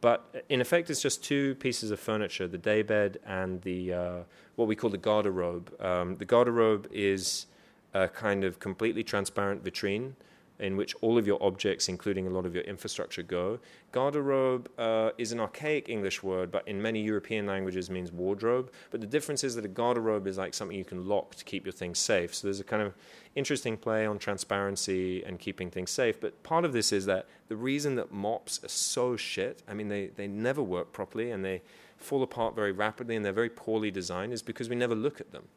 [0.01, 4.17] but in effect, it's just two pieces of furniture: the daybed and the uh,
[4.57, 5.81] what we call the garderobe.
[5.81, 7.45] Um, the garderobe is
[7.93, 10.13] a kind of completely transparent vitrine
[10.59, 13.59] in which all of your objects, including a lot of your infrastructure, go.
[13.91, 18.71] Garderobe uh, is an archaic English word, but in many European languages means wardrobe.
[18.91, 21.65] But the difference is that a garderobe is like something you can lock to keep
[21.65, 22.35] your things safe.
[22.35, 22.93] So there's a kind of
[23.35, 26.21] interesting play on transparency and keeping things safe.
[26.21, 29.89] But part of this is that the reason that mops are so shit, I mean,
[29.89, 31.61] they, they never work properly and they
[31.97, 35.31] fall apart very rapidly and they're very poorly designed, is because we never look at
[35.31, 35.47] them.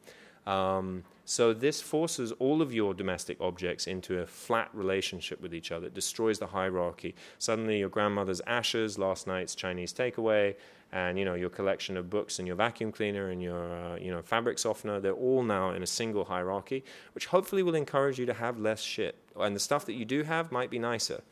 [0.47, 5.73] Um, so this forces all of your domestic objects into a flat relationship with each
[5.73, 5.89] other.
[5.89, 7.17] It destroys the hierarchy.
[7.39, 10.55] Suddenly, your grandmother's ashes, last night's Chinese takeaway,
[10.93, 14.13] and you know your collection of books and your vacuum cleaner and your uh, you
[14.13, 18.35] know fabric softener—they're all now in a single hierarchy, which hopefully will encourage you to
[18.35, 19.17] have less shit.
[19.35, 21.23] And the stuff that you do have might be nicer.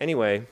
[0.00, 0.46] Anyway,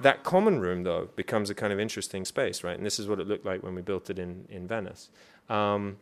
[0.00, 2.76] that common room, though, becomes a kind of interesting space, right?
[2.76, 5.10] And this is what it looked like when we built it in, in Venice.
[5.48, 5.96] Um,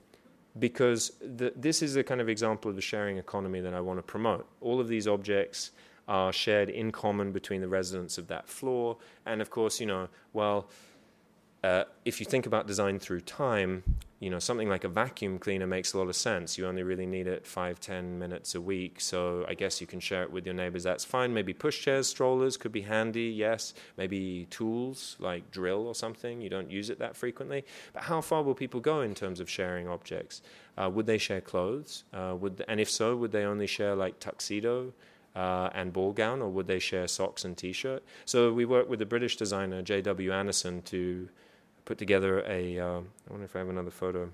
[0.58, 3.98] because the, this is a kind of example of the sharing economy that I want
[3.98, 4.46] to promote.
[4.60, 5.72] All of these objects
[6.08, 8.96] are shared in common between the residents of that floor.
[9.26, 10.68] And of course, you know, well,
[11.64, 13.82] uh, if you think about design through time,
[14.18, 16.56] you know, something like a vacuum cleaner makes a lot of sense.
[16.56, 18.98] You only really need it five, ten minutes a week.
[18.98, 20.84] So I guess you can share it with your neighbors.
[20.84, 21.34] That's fine.
[21.34, 23.74] Maybe pushchairs, strollers could be handy, yes.
[23.98, 26.40] Maybe tools like drill or something.
[26.40, 27.64] You don't use it that frequently.
[27.92, 30.40] But how far will people go in terms of sharing objects?
[30.78, 32.04] Uh, would they share clothes?
[32.14, 34.92] Uh, would, and if so, would they only share like tuxedo?
[35.34, 38.02] Uh, and ball gown, or would they share socks and t-shirt?
[38.24, 40.32] So we worked with the British designer J.W.
[40.32, 41.28] Anderson to
[41.86, 42.78] put together a.
[42.78, 44.30] Uh, I wonder if I have another photo.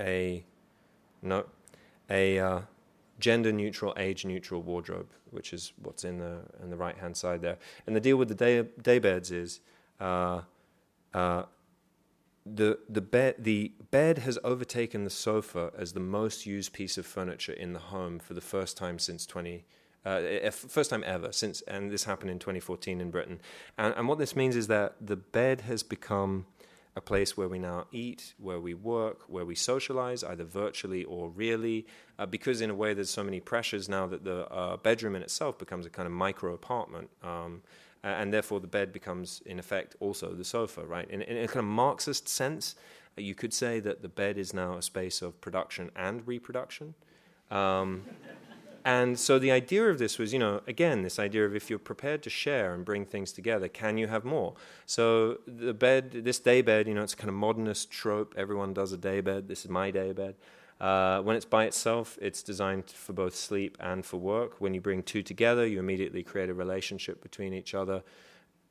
[0.00, 0.44] A
[1.22, 1.44] no,
[2.10, 2.60] a uh,
[3.20, 7.42] gender neutral, age neutral wardrobe, which is what's in the in the right hand side
[7.42, 7.58] there.
[7.86, 9.60] And the deal with the day day beds is.
[10.00, 10.40] Uh,
[11.14, 11.44] uh,
[12.44, 17.06] the the bed the bed has overtaken the sofa as the most used piece of
[17.06, 19.64] furniture in the home for the first time since 20
[20.04, 23.40] uh, first time ever since, and this happened in 2014 in Britain.
[23.78, 26.46] And, and what this means is that the bed has become
[26.94, 31.30] a place where we now eat, where we work, where we socialize, either virtually or
[31.30, 31.86] really,
[32.18, 35.22] uh, because in a way there's so many pressures now that the uh, bedroom in
[35.22, 37.08] itself becomes a kind of micro apartment.
[37.22, 37.62] Um,
[38.04, 41.08] and therefore, the bed becomes, in effect, also the sofa, right?
[41.08, 42.74] In, in a kind of Marxist sense,
[43.16, 46.94] you could say that the bed is now a space of production and reproduction.
[47.50, 48.02] Um,
[48.84, 51.78] and so the idea of this was, you know, again, this idea of if you're
[51.78, 54.54] prepared to share and bring things together, can you have more?
[54.86, 58.34] So the bed, this day bed, you know, it's kind of modernist trope.
[58.36, 59.48] Everyone does a day bed.
[59.48, 60.34] This is my day bed.
[60.80, 64.60] Uh, when it's by itself, it's designed for both sleep and for work.
[64.60, 68.02] When you bring two together, you immediately create a relationship between each other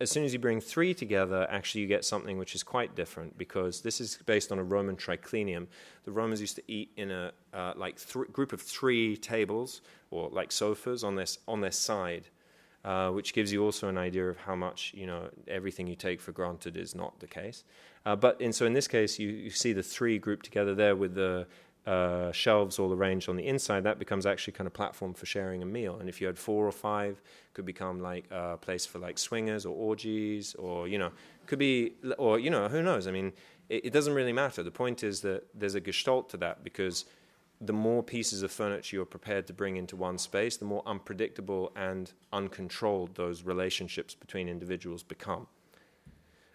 [0.02, 3.38] as soon as you bring three together, actually you get something which is quite different
[3.38, 5.68] because this is based on a Roman triclinium.
[6.06, 10.30] The Romans used to eat in a uh, like th- group of three tables or
[10.30, 12.24] like sofas on this on their side,
[12.84, 16.20] uh, which gives you also an idea of how much you know everything you take
[16.20, 17.64] for granted is not the case.
[18.04, 20.96] Uh, but in, so in this case, you, you see the three grouped together there
[20.96, 21.46] with the
[21.86, 25.64] uh, shelves all arranged on the inside, that becomes actually kind of platform for sharing
[25.64, 25.98] a meal.
[26.00, 27.22] And if you had four or five,
[27.54, 31.12] could become like a place for like swingers or orgies, or you know,
[31.48, 33.08] could be, or you know, who knows?
[33.08, 33.34] I mean,
[33.70, 34.64] it, it doesn't really matter.
[34.64, 37.06] The point is that there's a gestalt to that because
[37.60, 41.72] the more pieces of furniture you're prepared to bring into one space, the more unpredictable
[41.76, 45.48] and uncontrolled those relationships between individuals become.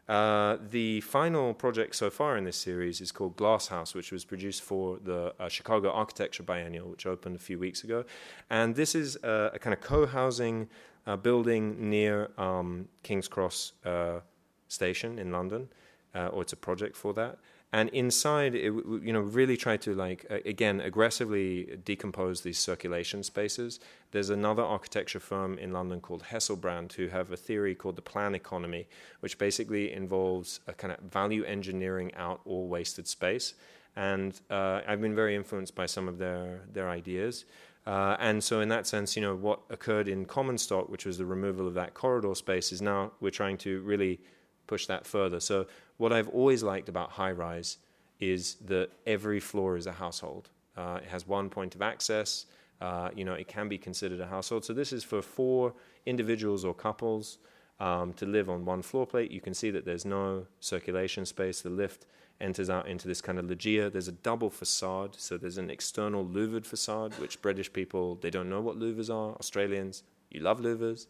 [0.08, 4.24] Uh, the final project so far in this series is called Glass House, which was
[4.24, 8.04] produced for the uh, Chicago Architecture Biennial, which opened a few weeks ago.
[8.48, 10.68] And this is a, a kind of co housing
[11.06, 14.20] uh, building near um, King's Cross uh,
[14.68, 15.68] Station in London,
[16.14, 17.38] uh, or it's a project for that
[17.72, 23.80] and inside it, you know really try to like again aggressively decompose these circulation spaces.
[24.12, 28.34] There's another architecture firm in london called hesselbrand who have a theory called the plan
[28.34, 28.88] economy
[29.20, 33.54] which basically involves a kind of value engineering out all wasted space.
[33.96, 37.44] And uh, i've been very influenced by some of their their ideas.
[37.86, 41.18] Uh, and so, in that sense, you know, what occurred in Common Stock, which was
[41.18, 44.18] the removal of that corridor space, is now we're trying to really
[44.66, 45.38] push that further.
[45.38, 45.66] So,
[45.96, 47.78] what I've always liked about high rise
[48.20, 50.50] is that every floor is a household.
[50.76, 52.46] Uh, it has one point of access.
[52.80, 54.64] Uh, you know, it can be considered a household.
[54.64, 55.72] So this is for four
[56.04, 57.38] individuals or couples
[57.80, 59.30] um, to live on one floor plate.
[59.30, 61.60] You can see that there's no circulation space.
[61.62, 62.06] The lift
[62.40, 63.90] enters out into this kind of loggia.
[63.90, 68.50] There's a double facade, so there's an external louvered facade, which British people they don't
[68.50, 69.34] know what louvers are.
[69.36, 71.06] Australians, you love louvers.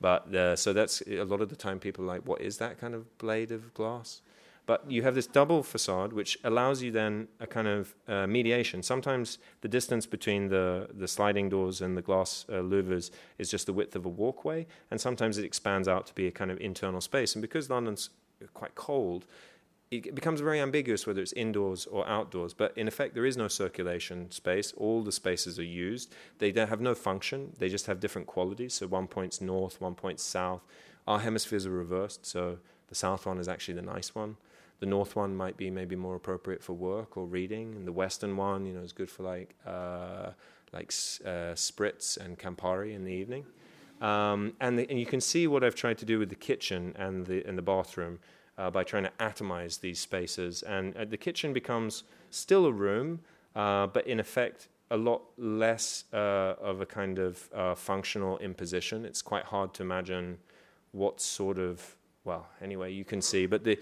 [0.00, 2.78] But uh, so that's a lot of the time people are like, what is that
[2.78, 4.20] kind of blade of glass?
[4.66, 8.82] But you have this double facade, which allows you then a kind of uh, mediation.
[8.82, 13.66] Sometimes the distance between the, the sliding doors and the glass uh, louvers is just
[13.66, 16.60] the width of a walkway, and sometimes it expands out to be a kind of
[16.60, 17.36] internal space.
[17.36, 18.10] And because London's
[18.54, 19.24] quite cold,
[19.90, 22.54] it becomes very ambiguous whether it's indoors or outdoors.
[22.54, 24.72] But in effect, there is no circulation space.
[24.76, 26.12] All the spaces are used.
[26.38, 27.52] They don't have no function.
[27.58, 28.74] They just have different qualities.
[28.74, 30.62] So one point's north, one point's south.
[31.06, 32.26] Our hemispheres are reversed.
[32.26, 32.58] So
[32.88, 34.36] the south one is actually the nice one.
[34.80, 38.36] The north one might be maybe more appropriate for work or reading, and the western
[38.36, 40.32] one, you know, is good for like uh,
[40.72, 40.92] like
[41.24, 43.46] uh, spritz and Campari in the evening.
[44.02, 46.92] Um, and, the, and you can see what I've tried to do with the kitchen
[46.98, 48.18] and the and the bathroom
[48.58, 50.62] uh, by trying to atomize these spaces.
[50.62, 53.20] And uh, the kitchen becomes still a room,
[53.54, 57.36] uh, but in effect a lot less uh, of a kind of
[57.76, 59.04] functional imposition.
[59.04, 60.38] It's quite hard to imagine
[60.92, 63.78] what sort of well, anyway, you can see, but the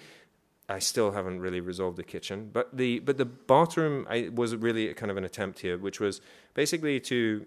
[0.68, 4.94] I still haven't really resolved the kitchen, but the but the bathroom I, was really
[4.94, 6.20] kind of an attempt here, which was
[6.54, 7.44] basically to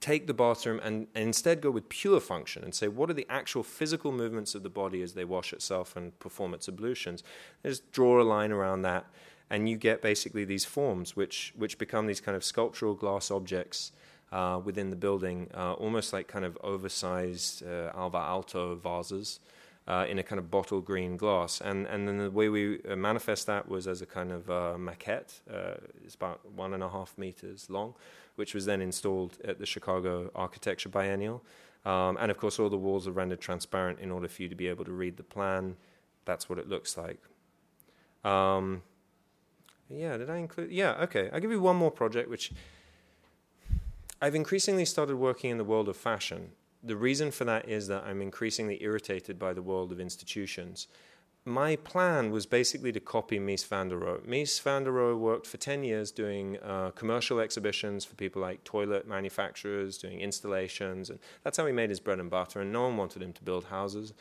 [0.00, 3.26] take the bathroom and, and, instead go with pure function and say what are the
[3.28, 7.22] actual physical movements of the body as they wash itself and perform its ablutions.
[7.64, 9.06] Just draw a line around that,
[9.50, 13.92] and you get basically these forms, which which become these kind of sculptural glass objects.
[14.32, 19.38] Uh, within the building, uh, almost like kind of oversized uh, Alvar Aalto vases,
[19.86, 21.60] uh, in a kind of bottle green glass.
[21.60, 24.74] And, and then the way we uh, manifest that was as a kind of uh,
[24.78, 25.40] maquette.
[26.04, 27.94] It's about one and a half meters long,
[28.36, 31.42] which was then installed at the Chicago Architecture Biennial.
[31.84, 34.54] Um, and of course, all the walls are rendered transparent in order for you to
[34.54, 35.76] be able to read the plan.
[36.24, 37.20] That's what it looks like.
[38.24, 38.82] Um,
[39.90, 40.70] yeah, did I include?
[40.70, 41.28] Yeah, okay.
[41.32, 42.52] I'll give you one more project, which
[44.22, 46.52] I've increasingly started working in the world of fashion
[46.84, 50.86] the reason for that is that I'm increasingly irritated by the world of institutions.
[51.46, 54.26] My plan was basically to copy Mies van der Rohe.
[54.26, 58.64] Mies van der Rohe worked for 10 years doing uh, commercial exhibitions for people like
[58.64, 62.84] toilet manufacturers, doing installations, and that's how he made his bread and butter, and no
[62.84, 64.14] one wanted him to build houses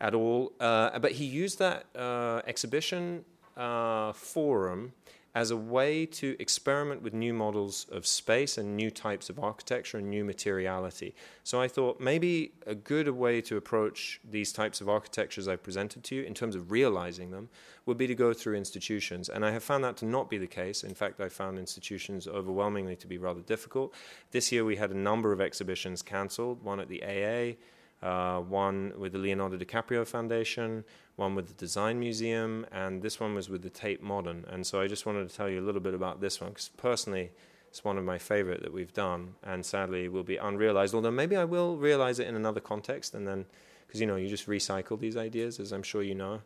[0.00, 0.52] at all.
[0.60, 3.24] Uh, but he used that uh, exhibition
[3.56, 4.92] uh, forum
[5.34, 9.96] as a way to experiment with new models of space and new types of architecture
[9.96, 11.14] and new materiality.
[11.42, 16.04] So I thought maybe a good way to approach these types of architectures I've presented
[16.04, 17.48] to you in terms of realizing them
[17.86, 19.30] would be to go through institutions.
[19.30, 20.84] And I have found that to not be the case.
[20.84, 23.94] In fact, I found institutions overwhelmingly to be rather difficult.
[24.32, 27.56] This year we had a number of exhibitions cancelled, one at the AA.
[28.02, 30.84] Uh, one with the Leonardo DiCaprio Foundation,
[31.14, 34.44] one with the Design Museum, and this one was with the Tate Modern.
[34.48, 36.70] And so I just wanted to tell you a little bit about this one because
[36.76, 37.30] personally,
[37.68, 40.94] it's one of my favorite that we've done, and sadly will be unrealized.
[40.94, 43.46] Although maybe I will realize it in another context, and then
[43.86, 46.42] because you know you just recycle these ideas, as I'm sure you know.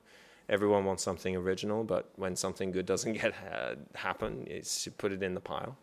[0.48, 5.11] Everyone wants something original, but when something good doesn't get uh, happen, it's you put
[5.11, 5.76] it in the pile.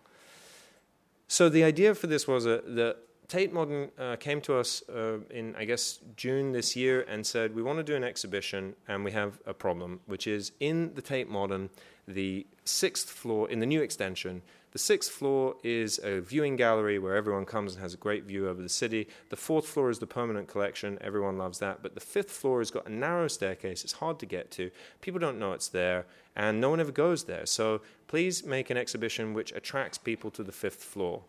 [1.28, 2.98] So the idea for this was uh, that
[3.34, 7.56] Tate Modern uh, came to us uh, in, I guess, June this year and said,
[7.56, 11.02] We want to do an exhibition and we have a problem, which is in the
[11.02, 11.72] Tate Modern,
[12.08, 17.16] the sixth floor, in the new extension, the sixth floor is a viewing gallery where
[17.16, 19.08] everyone comes and has a great view over the city.
[19.30, 21.00] The fourth floor is the permanent collection.
[21.02, 21.82] Everyone loves that.
[21.82, 23.84] But the fifth floor has got a narrow staircase.
[23.84, 24.70] It's hard to get to.
[25.02, 26.06] People don't know it's there,
[26.36, 27.48] and no one ever goes there.
[27.48, 31.24] So please make an exhibition which attracts people to the fifth floor.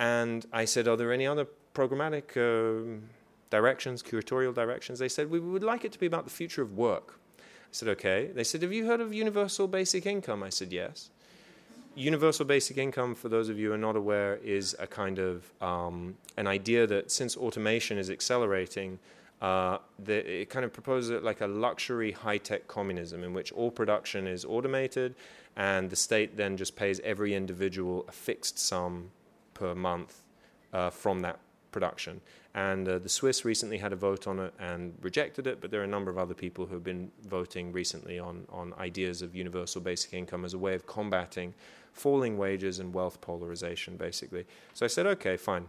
[0.00, 3.00] And I said, Are there any other programmatic uh,
[3.50, 4.98] directions, curatorial directions?
[4.98, 7.20] They said, We would like it to be about the future of work.
[7.38, 8.30] I said, Okay.
[8.34, 10.42] They said, Have you heard of universal basic income?
[10.42, 11.10] I said, Yes.
[11.94, 15.52] Universal basic income, for those of you who are not aware, is a kind of
[15.60, 18.98] um, an idea that since automation is accelerating,
[19.42, 23.70] uh, the, it kind of proposes like a luxury high tech communism in which all
[23.70, 25.14] production is automated
[25.56, 29.10] and the state then just pays every individual a fixed sum
[29.60, 30.22] per month
[30.72, 31.38] uh, from that
[31.70, 32.20] production.
[32.54, 35.80] And uh, the Swiss recently had a vote on it and rejected it, but there
[35.82, 39.36] are a number of other people who have been voting recently on, on ideas of
[39.36, 41.54] universal basic income as a way of combating
[41.92, 44.46] falling wages and wealth polarization, basically.
[44.74, 45.68] So I said, okay, fine.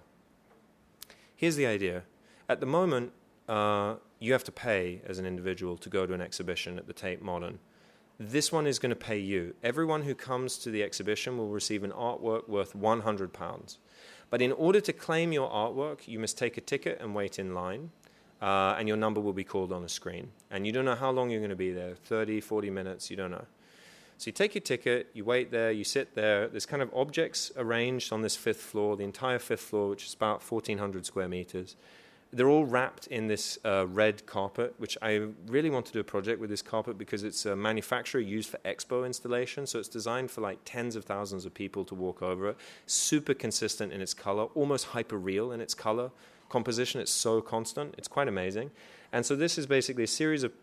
[1.35, 2.03] Here's the idea.
[2.47, 3.11] At the moment,
[3.49, 6.93] uh, you have to pay as an individual to go to an exhibition at the
[6.93, 7.59] Tate Modern.
[8.23, 9.55] This one is going to pay you.
[9.63, 13.77] Everyone who comes to the exhibition will receive an artwork worth £100.
[14.29, 17.55] But in order to claim your artwork, you must take a ticket and wait in
[17.55, 17.89] line.
[18.39, 20.29] Uh, and your number will be called on a screen.
[20.51, 23.17] And you don't know how long you're going to be there 30, 40 minutes, you
[23.17, 23.45] don't know.
[24.19, 26.47] So you take your ticket, you wait there, you sit there.
[26.47, 30.13] There's kind of objects arranged on this fifth floor, the entire fifth floor, which is
[30.13, 31.75] about 1,400 square meters.
[32.33, 36.03] They're all wrapped in this uh, red carpet, which I really want to do a
[36.03, 39.67] project with this carpet because it's a manufacturer used for expo installation.
[39.67, 42.57] So it's designed for like tens of thousands of people to walk over it.
[42.85, 46.11] Super consistent in its color, almost hyper real in its color
[46.49, 47.01] composition.
[47.01, 47.95] It's so constant.
[47.97, 48.71] It's quite amazing.
[49.11, 50.53] And so this is basically a series of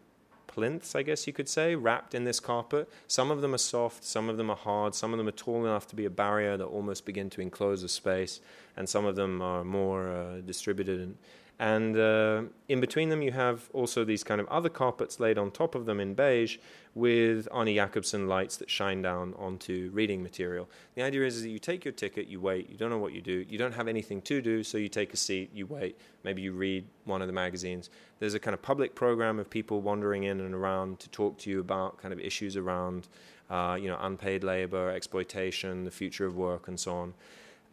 [0.46, 2.90] plinths, I guess you could say, wrapped in this carpet.
[3.06, 5.64] Some of them are soft, some of them are hard, some of them are tall
[5.64, 8.40] enough to be a barrier that almost begin to enclose a space,
[8.76, 11.16] and some of them are more uh, distributed and
[11.60, 15.50] and uh, in between them, you have also these kind of other carpets laid on
[15.50, 16.58] top of them in beige
[16.94, 20.68] with Arne Jacobsen lights that shine down onto reading material.
[20.94, 23.12] The idea is, is that you take your ticket, you wait, you don't know what
[23.12, 25.98] you do, you don't have anything to do, so you take a seat, you wait,
[26.22, 27.90] maybe you read one of the magazines.
[28.20, 31.50] There's a kind of public program of people wandering in and around to talk to
[31.50, 33.08] you about kind of issues around,
[33.50, 37.14] uh, you know, unpaid labor, exploitation, the future of work, and so on.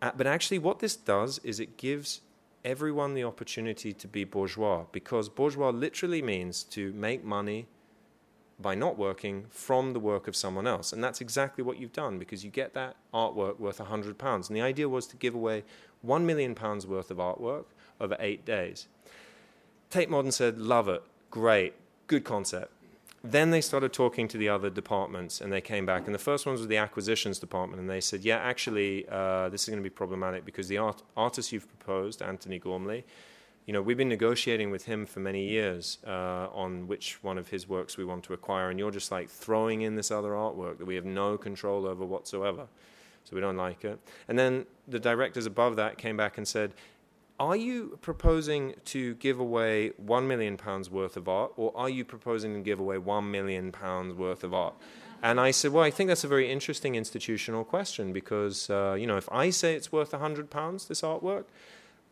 [0.02, 2.22] Uh, but actually, what this does is it gives
[2.66, 7.68] everyone the opportunity to be bourgeois because bourgeois literally means to make money
[8.60, 10.92] by not working from the work of someone else.
[10.92, 14.48] And that's exactly what you've done because you get that artwork worth £100.
[14.48, 15.64] And the idea was to give away
[16.06, 17.66] £1 million worth of artwork
[18.02, 18.88] over eight days.
[19.90, 21.74] Tate Modern said, Love it, great,
[22.08, 22.72] good concept.
[23.32, 26.06] Then they started talking to the other departments and they came back.
[26.06, 27.82] And the first ones were the acquisitions department.
[27.82, 31.02] And they said, yeah, actually, uh, this is going to be problematic because the art-
[31.18, 33.04] artist you've proposed, Antony Gormley,
[33.66, 37.50] you know, we've been negotiating with him for many years uh, on which one of
[37.50, 38.70] his works we want to acquire.
[38.70, 42.06] And you're just like throwing in this other artwork that we have no control over
[42.06, 42.68] whatsoever.
[43.24, 44.00] So we don't like it.
[44.28, 46.74] And then the directors above that came back and said,
[47.40, 52.06] are you proposing to give away one million pounds worth of art, or are you
[52.06, 54.76] proposing to give away one million pounds worth of art?
[55.22, 59.08] And I said, well, I think that's a very interesting institutional question because, uh, you
[59.08, 61.46] know, if I say it's worth a hundred pounds, this artwork,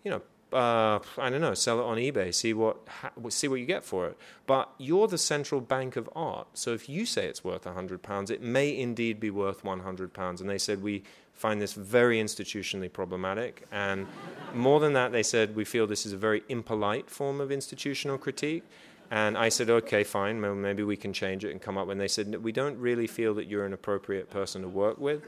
[0.04, 0.22] you know,
[0.52, 3.84] uh, I don't know, sell it on eBay, see what ha- see what you get
[3.84, 4.18] for it.
[4.46, 8.04] But you're the central bank of art, so if you say it's worth a hundred
[8.04, 10.42] pounds, it may indeed be worth one hundred pounds.
[10.42, 11.04] And they said we
[11.34, 13.66] find this very institutionally problematic.
[13.72, 14.08] And
[14.54, 18.18] more than that, they said, we feel this is a very impolite form of institutional
[18.18, 18.64] critique.
[19.12, 21.90] And I said, okay, fine, well, maybe we can change it and come up.
[21.90, 25.22] And they said, we don't really feel that you're an appropriate person to work with.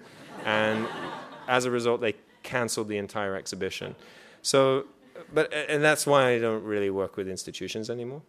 [0.44, 0.88] And
[1.48, 3.96] as a result, they canceled the entire exhibition.
[4.42, 4.86] So,
[5.34, 8.22] but, and that's why I don't really work with institutions anymore.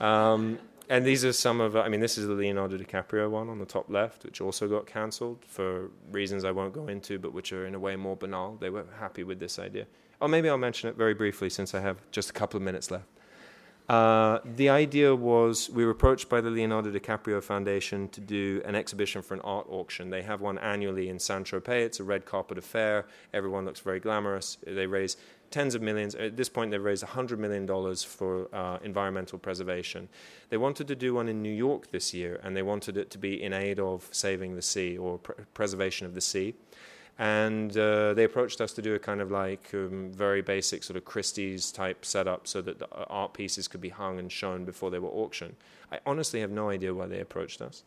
[0.00, 0.58] Um,
[0.92, 3.64] and these are some of, I mean, this is the Leonardo DiCaprio one on the
[3.64, 7.64] top left, which also got cancelled for reasons I won't go into, but which are
[7.64, 8.58] in a way more banal.
[8.60, 9.86] They were happy with this idea.
[10.20, 12.90] Or maybe I'll mention it very briefly since I have just a couple of minutes
[12.90, 13.06] left.
[13.88, 18.74] Uh, the idea was we were approached by the Leonardo DiCaprio Foundation to do an
[18.74, 20.08] exhibition for an art auction.
[20.08, 21.86] They have one annually in Saint Tropez.
[21.86, 23.06] It's a red carpet affair.
[23.34, 24.56] Everyone looks very glamorous.
[24.66, 25.16] They raise
[25.50, 26.14] tens of millions.
[26.14, 27.66] At this point, they've raised $100 million
[27.96, 30.08] for uh, environmental preservation.
[30.48, 33.18] They wanted to do one in New York this year, and they wanted it to
[33.18, 36.54] be in aid of saving the sea or pr- preservation of the sea.
[37.18, 40.96] And uh, they approached us to do a kind of like um, very basic sort
[40.96, 44.64] of Christie's type setup so that the uh, art pieces could be hung and shown
[44.64, 45.54] before they were auctioned.
[45.92, 47.84] I honestly have no idea why they approached us.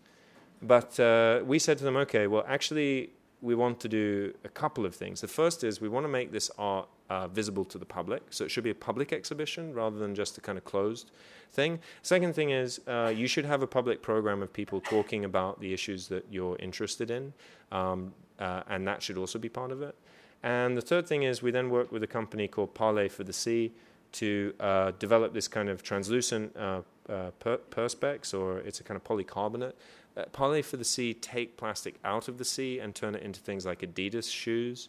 [0.61, 3.11] But uh, we said to them, okay, well, actually,
[3.41, 5.21] we want to do a couple of things.
[5.21, 8.23] The first is we want to make this art uh, visible to the public.
[8.29, 11.11] So it should be a public exhibition rather than just a kind of closed
[11.51, 11.79] thing.
[12.01, 15.73] Second thing is uh, you should have a public program of people talking about the
[15.73, 17.33] issues that you're interested in,
[17.71, 19.95] um, uh, and that should also be part of it.
[20.43, 23.33] And the third thing is we then work with a company called Parley for the
[23.33, 23.71] Sea
[24.13, 28.95] to uh, develop this kind of translucent uh, uh, per- perspex, or it's a kind
[28.95, 29.73] of polycarbonate.
[30.15, 33.39] Uh, Parley for the Sea take plastic out of the sea and turn it into
[33.39, 34.87] things like Adidas shoes.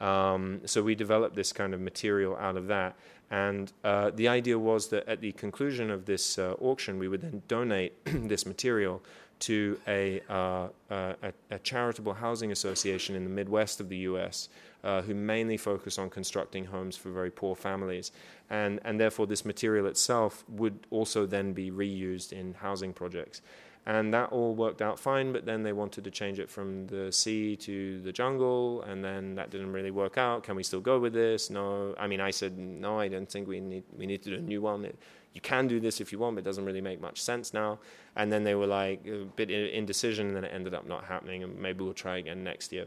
[0.00, 2.96] Um, so we developed this kind of material out of that.
[3.30, 7.22] And uh, the idea was that at the conclusion of this uh, auction, we would
[7.22, 9.02] then donate this material
[9.40, 14.48] to a, uh, a, a, charitable housing association in the Midwest of the US
[14.82, 18.12] uh, who mainly focus on constructing homes for very poor families.
[18.50, 23.40] And, and therefore, this material itself would also then be reused in housing projects.
[23.86, 27.12] And that all worked out fine, but then they wanted to change it from the
[27.12, 30.42] sea to the jungle, and then that didn't really work out.
[30.42, 31.50] Can we still go with this?
[31.50, 31.94] No.
[31.98, 34.40] I mean, I said, no, I don't think we need, we need to do a
[34.40, 34.86] new one.
[34.86, 34.98] It,
[35.34, 37.80] you can do this if you want, but it doesn't really make much sense now.
[38.16, 41.42] And then they were like a bit indecision, and then it ended up not happening,
[41.42, 42.86] and maybe we'll try again next year.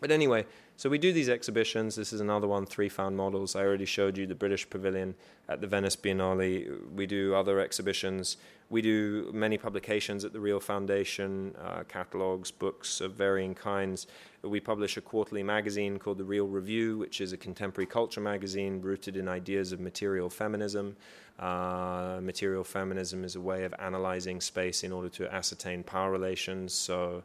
[0.00, 0.44] But anyway,
[0.76, 1.94] So we do these exhibitions.
[1.94, 3.54] This is another one, three found models.
[3.54, 5.14] I already showed you the British Pavilion
[5.48, 6.92] at the Venice Biennale.
[6.92, 8.36] We do other exhibitions.
[8.70, 14.06] We do many publications at the Real Foundation, uh, catalogs, books of varying kinds.
[14.42, 18.80] We publish a quarterly magazine called The Real Review, which is a contemporary culture magazine
[18.80, 20.96] rooted in ideas of material feminism.
[21.38, 26.72] Uh, material feminism is a way of analyzing space in order to ascertain power relations.
[26.72, 27.22] So,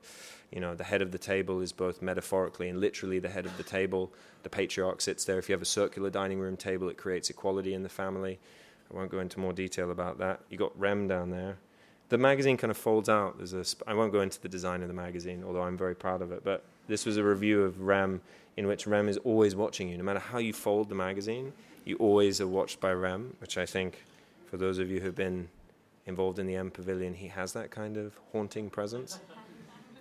[0.51, 3.55] you know, the head of the table is both metaphorically and literally the head of
[3.55, 4.11] the table.
[4.43, 5.37] The patriarch sits there.
[5.37, 8.39] If you have a circular dining room table, it creates equality in the family.
[8.91, 10.41] I won't go into more detail about that.
[10.49, 11.57] You got Rem down there.
[12.09, 13.37] The magazine kind of folds out.
[13.37, 13.63] There's a.
[13.63, 16.31] Sp- I won't go into the design of the magazine, although I'm very proud of
[16.31, 16.43] it.
[16.43, 18.21] But this was a review of Rem,
[18.57, 19.97] in which Rem is always watching you.
[19.97, 21.53] No matter how you fold the magazine,
[21.85, 24.03] you always are watched by Rem, which I think,
[24.47, 25.49] for those of you who've been
[26.07, 29.19] involved in the M Pavilion, he has that kind of haunting presence.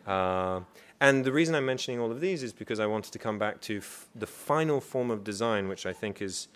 [0.07, 0.63] Uh,
[1.03, 3.61] and the reason I'm mentioning all of these is because I wanted to come back
[3.63, 6.49] to f- the final form of design, which I think is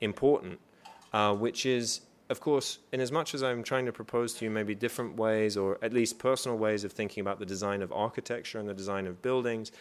[0.00, 0.60] important,
[1.12, 4.50] uh, which is, of course, in as much as I'm trying to propose to you
[4.50, 8.58] maybe different ways, or at least personal ways of thinking about the design of architecture
[8.58, 9.72] and the design of buildings,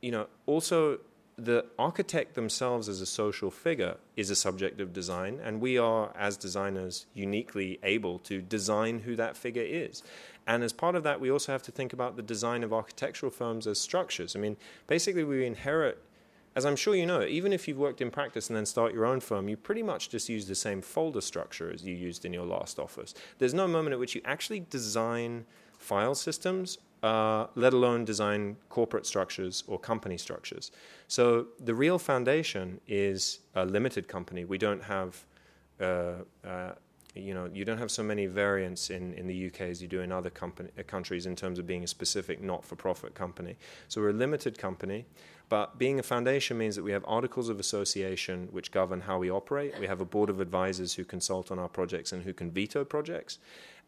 [0.00, 0.98] you know, also
[1.36, 6.12] the architect themselves as a social figure is a subject of design, and we are,
[6.16, 10.02] as designers, uniquely able to design who that figure is.
[10.46, 13.30] And as part of that, we also have to think about the design of architectural
[13.30, 14.36] firms as structures.
[14.36, 16.02] I mean, basically, we inherit,
[16.56, 19.06] as I'm sure you know, even if you've worked in practice and then start your
[19.06, 22.32] own firm, you pretty much just use the same folder structure as you used in
[22.32, 23.14] your last office.
[23.38, 25.46] There's no moment at which you actually design
[25.78, 30.70] file systems uh, let alone design corporate structures or company structures.
[31.08, 34.44] So the real foundation is a limited company.
[34.44, 35.24] We don't have,
[35.80, 36.12] uh,
[36.44, 36.72] uh,
[37.14, 40.00] you know, you don't have so many variants in, in the UK as you do
[40.02, 43.56] in other company, countries in terms of being a specific not-for-profit company.
[43.88, 45.06] So we're a limited company,
[45.50, 49.30] but being a foundation means that we have articles of association which govern how we
[49.30, 49.74] operate.
[49.80, 52.84] We have a board of advisors who consult on our projects and who can veto
[52.84, 53.38] projects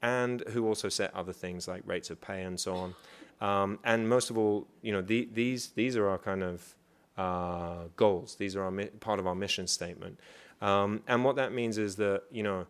[0.02, 2.94] and who also set other things like rates of pay and so on.
[3.40, 6.74] Um, and most of all, you know, the, these these are our kind of
[7.16, 8.34] uh, goals.
[8.34, 10.18] These are our mi- part of our mission statement.
[10.60, 12.66] Um, and what that means is that you know,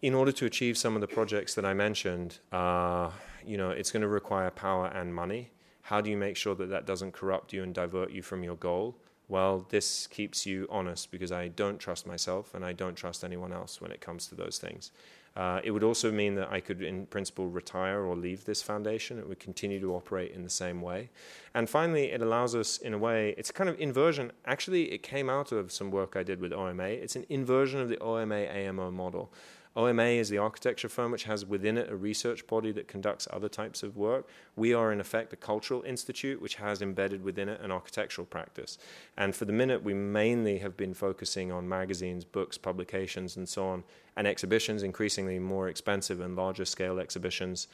[0.00, 3.10] in order to achieve some of the projects that I mentioned, uh,
[3.46, 5.50] you know, it's going to require power and money.
[5.92, 8.56] How do you make sure that that doesn't corrupt you and divert you from your
[8.56, 8.96] goal?
[9.28, 13.52] Well, this keeps you honest because I don't trust myself and I don't trust anyone
[13.52, 14.90] else when it comes to those things.
[15.36, 19.18] Uh, it would also mean that I could, in principle, retire or leave this foundation.
[19.18, 21.10] It would continue to operate in the same way.
[21.52, 24.32] And finally, it allows us, in a way, it's kind of inversion.
[24.46, 26.84] Actually, it came out of some work I did with OMA.
[26.84, 29.30] It's an inversion of the OMA AMO model.
[29.74, 33.48] OMA is the architecture firm which has within it a research body that conducts other
[33.48, 34.28] types of work.
[34.54, 38.76] We are, in effect, a cultural institute which has embedded within it an architectural practice.
[39.16, 43.66] And for the minute, we mainly have been focusing on magazines, books, publications, and so
[43.66, 43.84] on,
[44.16, 47.68] and exhibitions, increasingly more expensive and larger scale exhibitions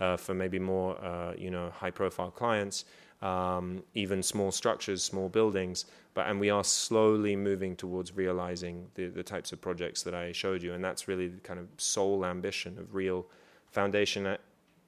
[0.00, 2.84] uh, for maybe more, uh, you know, high profile clients
[3.24, 5.86] um, even small structures, small buildings.
[6.14, 10.30] But and we are slowly moving towards realizing the, the types of projects that I
[10.32, 13.26] showed you, and that's really the kind of sole ambition of real
[13.72, 14.36] foundation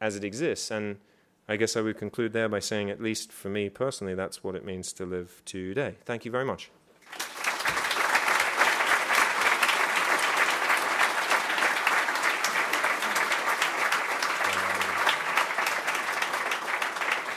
[0.01, 0.71] as it exists.
[0.71, 0.99] And
[1.49, 4.55] I guess I would conclude there by saying, at least for me personally, that's what
[4.55, 5.97] it means to live today.
[6.05, 6.71] Thank you very much.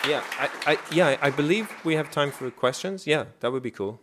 [0.08, 3.06] Yeah, I, I, yeah, I believe we have time for questions.
[3.06, 4.00] Yeah, that would be cool.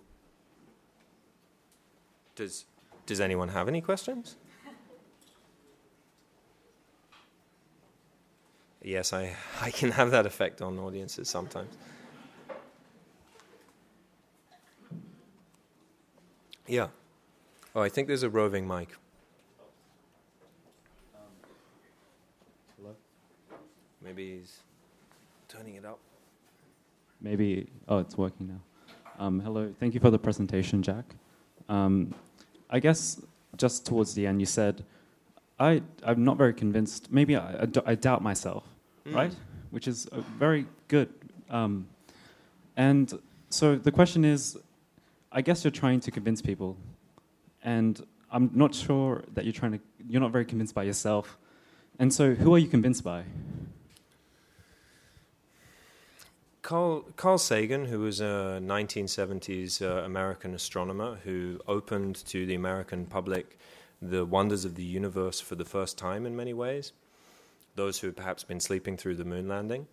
[2.34, 2.66] Does
[3.06, 4.36] Does anyone have any questions?
[8.82, 11.76] Yes, I, I can have that effect on audiences sometimes.
[16.68, 16.88] Yeah.
[17.74, 18.90] Oh, I think there's a roving mic.
[21.16, 21.22] Um,
[22.76, 22.94] hello?
[24.00, 24.60] Maybe he's
[25.48, 25.98] turning it up.
[27.26, 28.60] Maybe, oh, it's working now.
[29.18, 31.16] Um, hello, thank you for the presentation, Jack.
[31.68, 32.14] Um,
[32.70, 33.20] I guess
[33.56, 34.84] just towards the end, you said,
[35.58, 37.10] I, I'm not very convinced.
[37.10, 38.62] Maybe I, I, I doubt myself,
[39.04, 39.12] mm.
[39.12, 39.34] right?
[39.70, 40.08] Which is
[40.38, 41.08] very good.
[41.50, 41.88] Um,
[42.76, 43.12] and
[43.50, 44.56] so the question is
[45.32, 46.76] I guess you're trying to convince people,
[47.64, 48.00] and
[48.30, 51.36] I'm not sure that you're trying to, you're not very convinced by yourself.
[51.98, 53.24] And so, who are you convinced by?
[56.66, 63.06] Carl, Carl Sagan, who was a 1970s uh, American astronomer who opened to the American
[63.06, 63.56] public
[64.02, 66.92] the wonders of the universe for the first time in many ways,
[67.76, 69.86] those who had perhaps been sleeping through the moon landing.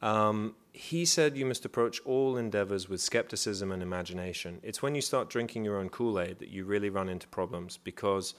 [0.00, 4.58] Um, he said you must approach all endeavors with skepticism and imagination.
[4.62, 7.78] It's when you start drinking your own Kool Aid that you really run into problems
[7.84, 8.32] because,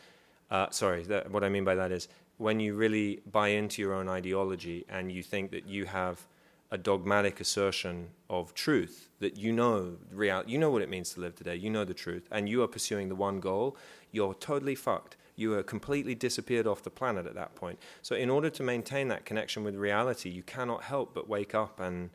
[0.49, 2.07] uh, sorry, that, what I mean by that is
[2.39, 6.25] when you really buy into your own ideology and you think that you have
[6.71, 11.21] a dogmatic assertion of truth that you know real you know what it means to
[11.21, 11.55] live today.
[11.55, 13.77] You know the truth and you are pursuing the one goal.
[14.11, 15.15] You're totally fucked.
[15.35, 17.79] You are completely disappeared off the planet at that point.
[18.01, 21.79] So in order to maintain that connection with reality you cannot help but wake up
[21.79, 22.09] and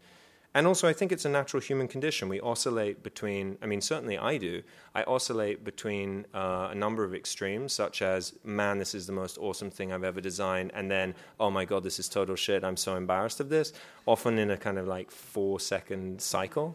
[0.54, 2.28] and also, I think it's a natural human condition.
[2.28, 4.62] We oscillate between, I mean, certainly I do.
[4.94, 9.38] I oscillate between uh, a number of extremes, such as, man, this is the most
[9.38, 12.64] awesome thing I've ever designed, and then, oh my God, this is total shit.
[12.64, 13.72] I'm so embarrassed of this.
[14.04, 16.74] Often in a kind of like four second cycle.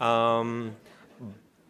[0.00, 0.76] Um,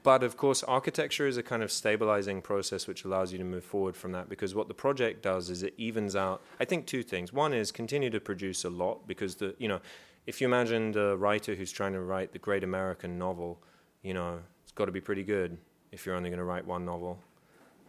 [0.02, 3.64] but of course, architecture is a kind of stabilizing process which allows you to move
[3.64, 7.02] forward from that because what the project does is it evens out, I think, two
[7.02, 7.32] things.
[7.32, 9.80] One is continue to produce a lot because the, you know,
[10.28, 13.58] if you imagine a writer who's trying to write the great American novel,
[14.02, 15.56] you know, it's got to be pretty good
[15.90, 17.18] if you're only going to write one novel.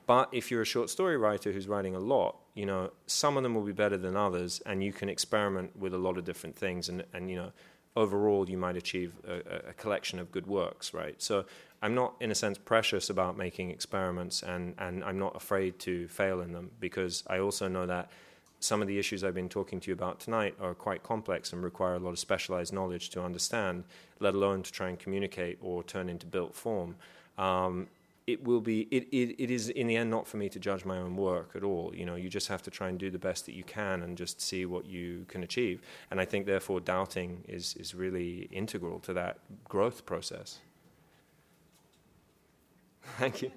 [0.07, 3.43] But if you're a short story writer who's writing a lot, you know, some of
[3.43, 6.55] them will be better than others, and you can experiment with a lot of different
[6.55, 7.51] things, and, and you know,
[7.97, 11.21] overall you might achieve a, a collection of good works, right?
[11.21, 11.43] So
[11.81, 16.07] I'm not, in a sense, precious about making experiments, and, and I'm not afraid to
[16.07, 18.09] fail in them because I also know that
[18.59, 21.63] some of the issues I've been talking to you about tonight are quite complex and
[21.63, 23.85] require a lot of specialized knowledge to understand,
[24.19, 26.95] let alone to try and communicate or turn into built form.
[27.37, 27.87] Um,
[28.27, 30.85] it will be it, it, it is in the end not for me to judge
[30.85, 31.91] my own work at all.
[31.95, 34.15] You know you just have to try and do the best that you can and
[34.17, 35.81] just see what you can achieve.
[36.11, 40.59] And i think therefore doubting is is really integral to that growth process.
[43.17, 43.51] Thank you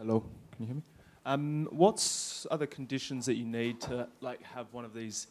[0.00, 0.20] Hello,
[0.52, 0.82] can you hear me?
[1.26, 5.26] Um, what's other conditions that you need to like have one of these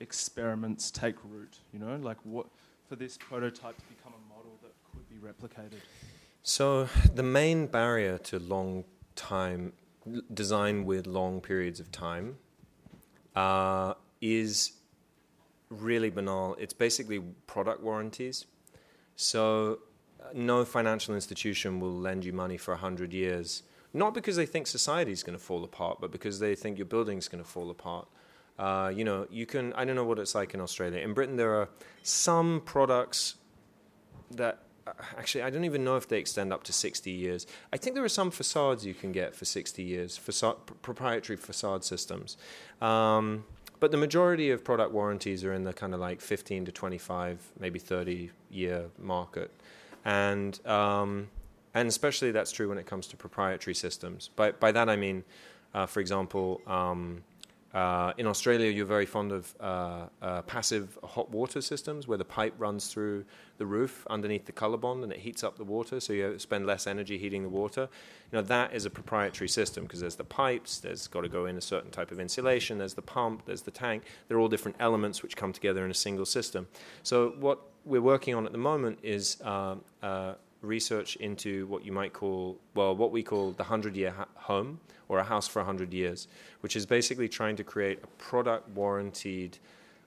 [0.00, 1.58] experiments take root?
[1.70, 2.46] You know, like what
[2.88, 5.80] for this prototype to become a model that could be replicated?
[6.42, 8.84] So the main barrier to long
[9.16, 9.74] time
[10.32, 12.36] design with long periods of time
[13.34, 13.92] uh,
[14.22, 14.72] is
[15.68, 16.56] really banal.
[16.58, 18.46] It's basically product warranties.
[19.14, 19.80] So
[20.18, 23.62] uh, no financial institution will lend you money for 100 years
[23.96, 26.86] not because they think society is going to fall apart, but because they think your
[26.86, 28.06] building is going to fall apart.
[28.58, 29.72] Uh, you know, you can.
[29.74, 31.00] I don't know what it's like in Australia.
[31.00, 31.68] In Britain, there are
[32.02, 33.34] some products
[34.30, 37.46] that uh, actually I don't even know if they extend up to 60 years.
[37.72, 41.84] I think there are some facades you can get for 60 years, facade, proprietary facade
[41.84, 42.36] systems.
[42.80, 43.44] Um,
[43.78, 47.52] but the majority of product warranties are in the kind of like 15 to 25,
[47.60, 49.50] maybe 30 year market.
[50.04, 51.28] And um,
[51.76, 54.30] and especially that's true when it comes to proprietary systems.
[54.34, 55.24] By, by that I mean,
[55.74, 57.22] uh, for example, um,
[57.74, 62.24] uh, in Australia, you're very fond of uh, uh, passive hot water systems where the
[62.24, 63.26] pipe runs through
[63.58, 66.86] the roof underneath the COLORBOND and it heats up the water, so you spend less
[66.86, 67.90] energy heating the water.
[68.32, 71.44] You know that is a proprietary system because there's the pipes, there's got to go
[71.44, 74.04] in a certain type of insulation, there's the pump, there's the tank.
[74.28, 76.68] They're all different elements which come together in a single system.
[77.02, 81.92] So what we're working on at the moment is uh, uh, research into what you
[81.92, 85.60] might call, well, what we call the 100 year ha- home or a house for
[85.60, 86.28] 100 years,
[86.60, 89.58] which is basically trying to create a product warranted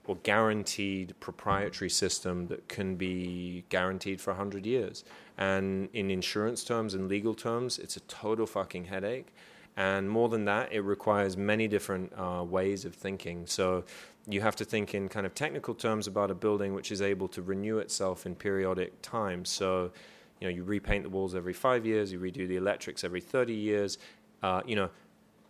[0.06, 5.04] or guaranteed proprietary system that can be guaranteed for 100 years.
[5.38, 9.28] And in insurance terms and legal terms, it's a total fucking headache.
[9.76, 13.46] And more than that, it requires many different uh, ways of thinking.
[13.46, 13.84] So
[14.28, 17.28] you have to think in kind of technical terms about a building which is able
[17.28, 19.44] to renew itself in periodic time.
[19.44, 19.92] So
[20.40, 23.52] you know, you repaint the walls every five years, you redo the electrics every 30
[23.52, 23.98] years.
[24.42, 24.90] Uh, you know,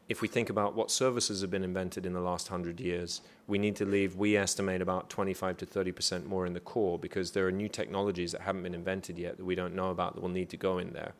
[0.09, 3.59] if we think about what services have been invented in the last hundred years, we
[3.59, 7.47] need to leave, we estimate about 25 to 30% more in the core because there
[7.47, 10.29] are new technologies that haven't been invented yet that we don't know about that will
[10.29, 11.13] need to go in there.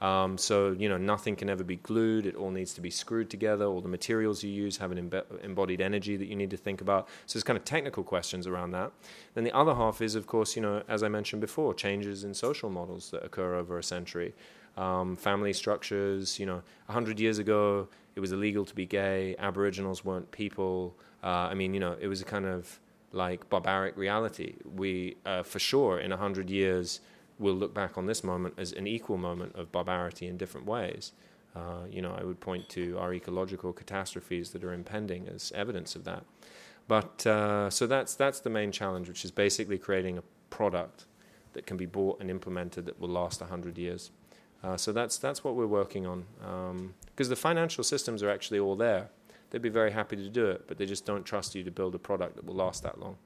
[0.00, 2.26] Um, so, you know, nothing can ever be glued.
[2.26, 3.64] It all needs to be screwed together.
[3.64, 7.08] All the materials you use have an embodied energy that you need to think about.
[7.26, 8.92] So there's kind of technical questions around that.
[9.34, 12.34] Then the other half is, of course, you know, as I mentioned before, changes in
[12.34, 14.34] social models that occur over a century.
[14.76, 19.36] Um, family structures, you know, 100 years ago, it was illegal to be gay.
[19.38, 20.96] Aboriginals weren't people.
[21.22, 22.80] Uh, I mean, you know, it was a kind of
[23.12, 24.56] like barbaric reality.
[24.74, 27.00] We, uh, for sure, in 100 years,
[27.38, 31.12] we'll look back on this moment as an equal moment of barbarity in different ways.
[31.54, 35.94] Uh, you know, I would point to our ecological catastrophes that are impending as evidence
[35.94, 36.24] of that.
[36.88, 41.06] But uh, so that's that's the main challenge, which is basically creating a product
[41.54, 44.10] that can be bought and implemented that will last 100 years.
[44.62, 46.24] Uh, so that's, that's what we're working on.
[47.06, 49.08] Because um, the financial systems are actually all there.
[49.50, 51.94] They'd be very happy to do it, but they just don't trust you to build
[51.94, 53.16] a product that will last that long.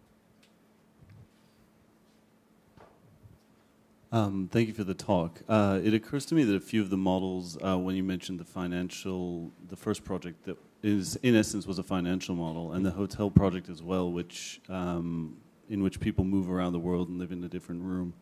[4.11, 5.43] Um, thank you for the talk.
[5.49, 8.41] Uh, it occurs to me that a few of the models, uh, when you mentioned
[8.41, 12.91] the financial, the first project that is in essence was a financial model, and the
[12.91, 15.37] hotel project as well, which um,
[15.69, 18.15] in which people move around the world and live in a different room.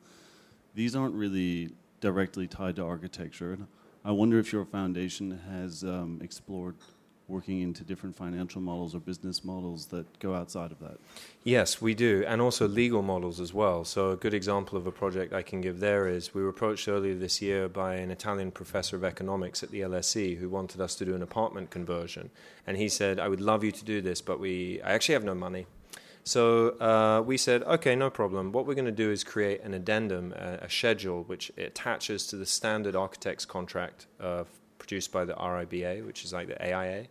[0.74, 1.70] These aren't really
[2.00, 3.56] directly tied to architecture.
[4.04, 6.74] I wonder if your foundation has um, explored
[7.28, 10.98] working into different financial models or business models that go outside of that?
[11.44, 13.84] Yes, we do, and also legal models as well.
[13.84, 16.88] So, a good example of a project I can give there is we were approached
[16.88, 20.94] earlier this year by an Italian professor of economics at the LSE who wanted us
[20.96, 22.30] to do an apartment conversion.
[22.66, 25.24] And he said, I would love you to do this, but we, I actually have
[25.24, 25.66] no money.
[26.26, 28.50] So uh, we said, okay, no problem.
[28.50, 32.36] What we're going to do is create an addendum, a, a schedule, which attaches to
[32.36, 34.42] the standard architect's contract uh,
[34.86, 37.06] produced by the RIBA, which is like the AIA.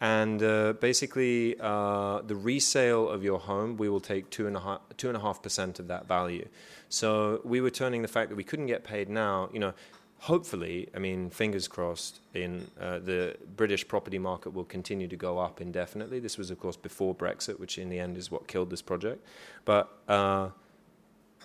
[0.00, 4.60] And uh, basically, uh, the resale of your home, we will take two and a
[4.60, 6.46] half two and a half percent of that value.
[6.88, 9.48] So we were turning the fact that we couldn't get paid now.
[9.52, 9.74] You know,
[10.18, 15.38] hopefully, I mean, fingers crossed, in uh, the British property market will continue to go
[15.38, 16.20] up indefinitely.
[16.20, 19.26] This was, of course, before Brexit, which in the end is what killed this project.
[19.64, 20.50] But uh,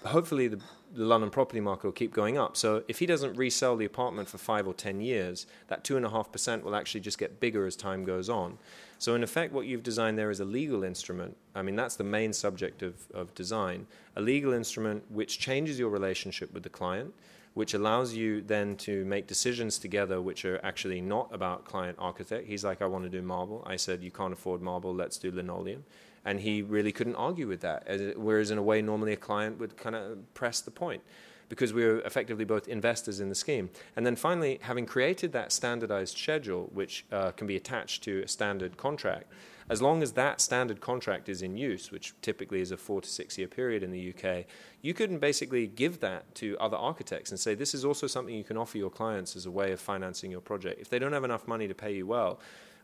[0.06, 0.60] hopefully the,
[0.94, 2.56] the, London property market will keep going up.
[2.56, 6.06] So if he doesn't resell the apartment for five or ten years, that two and
[6.06, 8.58] a half percent will actually just get bigger as time goes on.
[9.00, 11.36] So in effect, what you've designed there is a legal instrument.
[11.56, 13.88] I mean, that's the main subject of, of design.
[14.16, 17.14] A legal instrument which changes your relationship with the client,
[17.54, 22.48] which allows you then to make decisions together which are actually not about client architect.
[22.48, 23.64] He's like, I want to do marble.
[23.66, 24.94] I said, you can't afford marble.
[24.94, 25.84] Let's do linoleum
[26.26, 28.16] and he really couldn't argue with that.
[28.16, 31.02] Whereas in a way, normally a client would kind of press the point
[31.50, 33.70] because we were effectively both investors in the scheme.
[33.96, 38.28] And then finally, having created that standardized schedule, which uh, can be attached to a
[38.28, 39.28] standard contract,
[39.70, 43.10] as long as that standard contract is in use, which typically is a four to
[43.10, 44.46] six year period in the UK,
[44.82, 48.44] you could basically give that to other architects and say, this is also something you
[48.44, 50.82] can offer your clients as a way of financing your project.
[50.82, 52.40] If they don't have enough money to pay you well,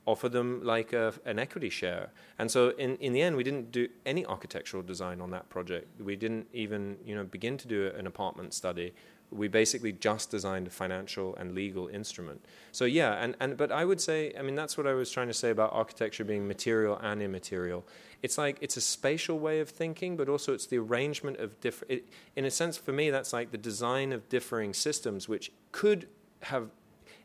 [0.10, 2.10] offer them like a, an equity share.
[2.40, 6.02] And so in, in the end, we didn't do any architectural design on that project.
[6.02, 8.94] We didn't even you know begin to do an apartment study.
[9.32, 12.44] We basically just designed a financial and legal instrument.
[12.72, 15.28] So yeah, and, and but I would say, I mean, that's what I was trying
[15.28, 17.86] to say about architecture being material and immaterial.
[18.24, 22.02] It's like it's a spatial way of thinking, but also it's the arrangement of different.
[22.36, 26.08] In a sense, for me, that's like the design of differing systems, which could
[26.42, 26.72] have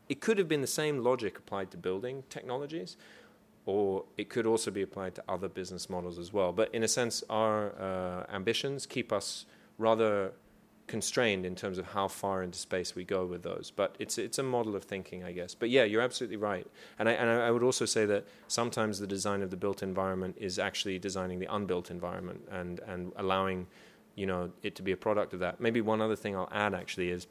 [0.08, 2.96] it could have been the same logic applied to building technologies,
[3.66, 6.52] or it could also be applied to other business models as well.
[6.52, 9.46] But in a sense, our uh, ambitions keep us
[9.78, 10.32] rather
[10.86, 13.72] constrained in terms of how far into space we go with those.
[13.74, 15.54] But it's it's a model of thinking, I guess.
[15.54, 16.66] But yeah, you're absolutely right.
[16.98, 20.36] And I and I would also say that sometimes the design of the built environment
[20.38, 23.66] is actually designing the unbuilt environment and and allowing
[24.14, 25.60] you know it to be a product of that.
[25.60, 27.26] Maybe one other thing I'll add actually is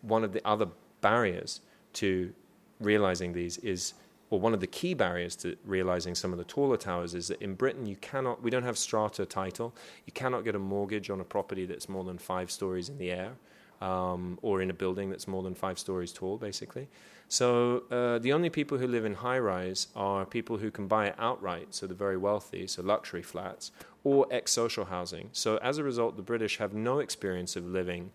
[0.00, 0.68] one of the other
[1.00, 1.60] barriers
[1.94, 2.32] to
[2.80, 3.94] realizing these is,
[4.30, 7.40] or one of the key barriers to realizing some of the taller towers is that
[7.40, 9.74] in Britain you cannot, we don't have strata title.
[10.06, 13.10] You cannot get a mortgage on a property that's more than five stories in the
[13.10, 13.32] air.
[13.80, 16.88] Um, or in a building that's more than five stories tall, basically.
[17.28, 21.08] So uh, the only people who live in high rise are people who can buy
[21.08, 23.72] it outright, so the very wealthy, so luxury flats,
[24.02, 25.28] or ex social housing.
[25.32, 28.12] So as a result, the British have no experience of living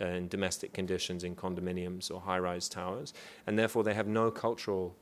[0.00, 3.12] in domestic conditions in condominiums or high rise towers,
[3.46, 4.96] and therefore they have no cultural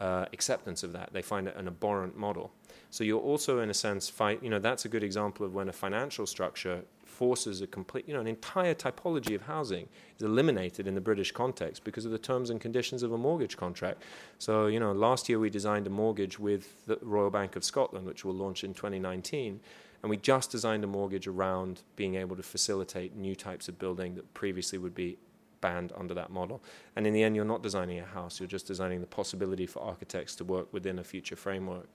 [0.00, 1.10] uh, acceptance of that.
[1.12, 2.52] They find it an abhorrent model.
[2.90, 4.42] So you're also, in a sense, fight.
[4.42, 8.14] You know, that's a good example of when a financial structure forces a complete, you
[8.14, 12.18] know, an entire typology of housing is eliminated in the British context because of the
[12.18, 14.02] terms and conditions of a mortgage contract.
[14.38, 18.04] So, you know, last year we designed a mortgage with the Royal Bank of Scotland,
[18.04, 19.60] which will launch in 2019,
[20.04, 24.16] and we just designed a mortgage around being able to facilitate new types of building
[24.16, 25.16] that previously would be
[25.62, 26.60] banned under that model.
[26.94, 29.82] And in the end, you're not designing a house, you're just designing the possibility for
[29.82, 31.88] architects to work within a future framework.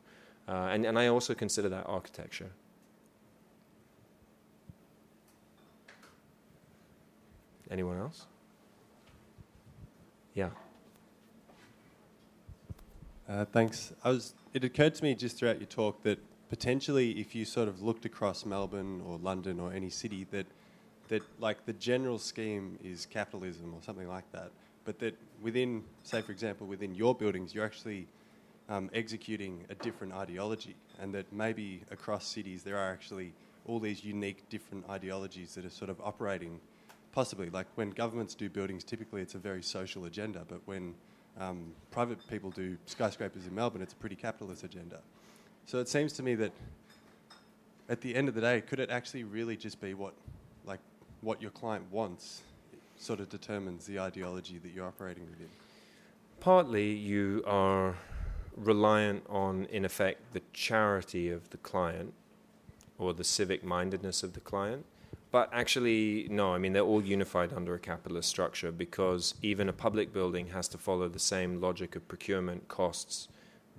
[0.47, 2.49] Uh, and, and I also consider that architecture.
[7.69, 8.25] Anyone else?
[10.33, 10.49] Yeah.
[13.29, 13.93] Uh, thanks.
[14.03, 14.33] I was.
[14.55, 16.17] It occurred to me just throughout your talk that
[16.49, 20.45] potentially, if you sort of looked across Melbourne or London or any city, that
[21.07, 24.51] that like the general scheme is capitalism or something like that,
[24.85, 28.05] but that within, say for example, within your buildings, you're actually
[28.69, 33.33] um, executing a different ideology, and that maybe across cities there are actually
[33.65, 36.59] all these unique different ideologies that are sort of operating
[37.11, 37.49] possibly.
[37.49, 40.93] Like when governments do buildings typically it's a very social agenda but when
[41.39, 44.99] um, private people do skyscrapers in melbourne it's a pretty capitalist agenda
[45.69, 46.51] so it seems to me that
[47.89, 50.15] at the end of the day could it actually really just be what
[50.65, 50.79] like
[51.21, 52.41] what your client wants
[52.97, 55.47] sort of determines the ideology that you're operating within
[56.39, 57.95] Partly you are
[58.55, 62.13] reliant on, in effect, the charity of the client
[62.97, 64.85] or the civic mindedness of the client.
[65.31, 69.73] But actually, no, I mean, they're all unified under a capitalist structure because even a
[69.73, 73.27] public building has to follow the same logic of procurement costs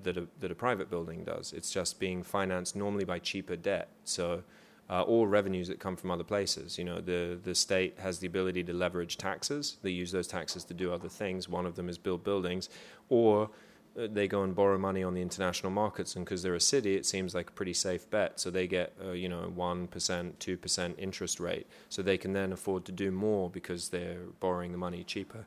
[0.03, 1.53] that a, that a private building does.
[1.53, 3.89] It's just being financed normally by cheaper debt.
[4.05, 4.43] So,
[4.91, 6.77] uh, revenues that come from other places.
[6.77, 9.79] You know, the, the state has the ability to leverage taxes.
[9.83, 11.49] They use those taxes to do other things.
[11.49, 12.69] One of them is build buildings,
[13.09, 13.51] or
[13.99, 16.97] uh, they go and borrow money on the international markets, and because they're a city,
[16.97, 18.41] it seems like a pretty safe bet.
[18.41, 22.33] So they get, uh, you know, one percent, two percent interest rate, so they can
[22.33, 25.47] then afford to do more because they're borrowing the money cheaper.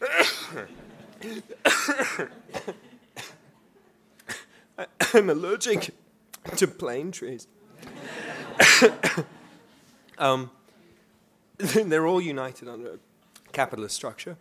[5.14, 5.94] I'm allergic
[6.56, 7.48] to plane trees.
[10.18, 10.50] um,
[11.56, 12.98] they're all united under a
[13.52, 14.36] capitalist structure.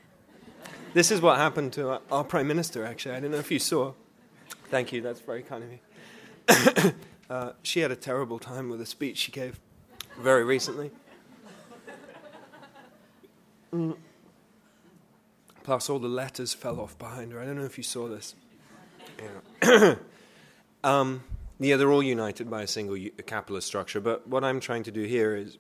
[0.94, 3.16] This is what happened to our, prime minister, actually.
[3.16, 3.94] I don't know if you saw.
[4.70, 5.80] Thank you, that's very kind of you.
[7.30, 9.60] uh, she had a terrible time with a speech she gave
[10.20, 10.92] very recently.
[13.74, 13.98] Mm.
[15.68, 17.42] Plus, all the letters fell off behind her.
[17.42, 18.36] I don't know if you saw this.
[19.62, 19.96] Yeah.
[20.86, 21.26] um,
[21.60, 24.00] yeah, they're all united by a single capitalist structure.
[24.00, 25.58] But what I'm trying to do here is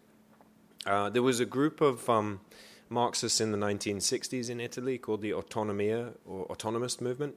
[0.85, 2.39] uh, there was a group of um,
[2.87, 7.35] Marxists in the 1960s in Italy called the Autonomia or Autonomist Movement.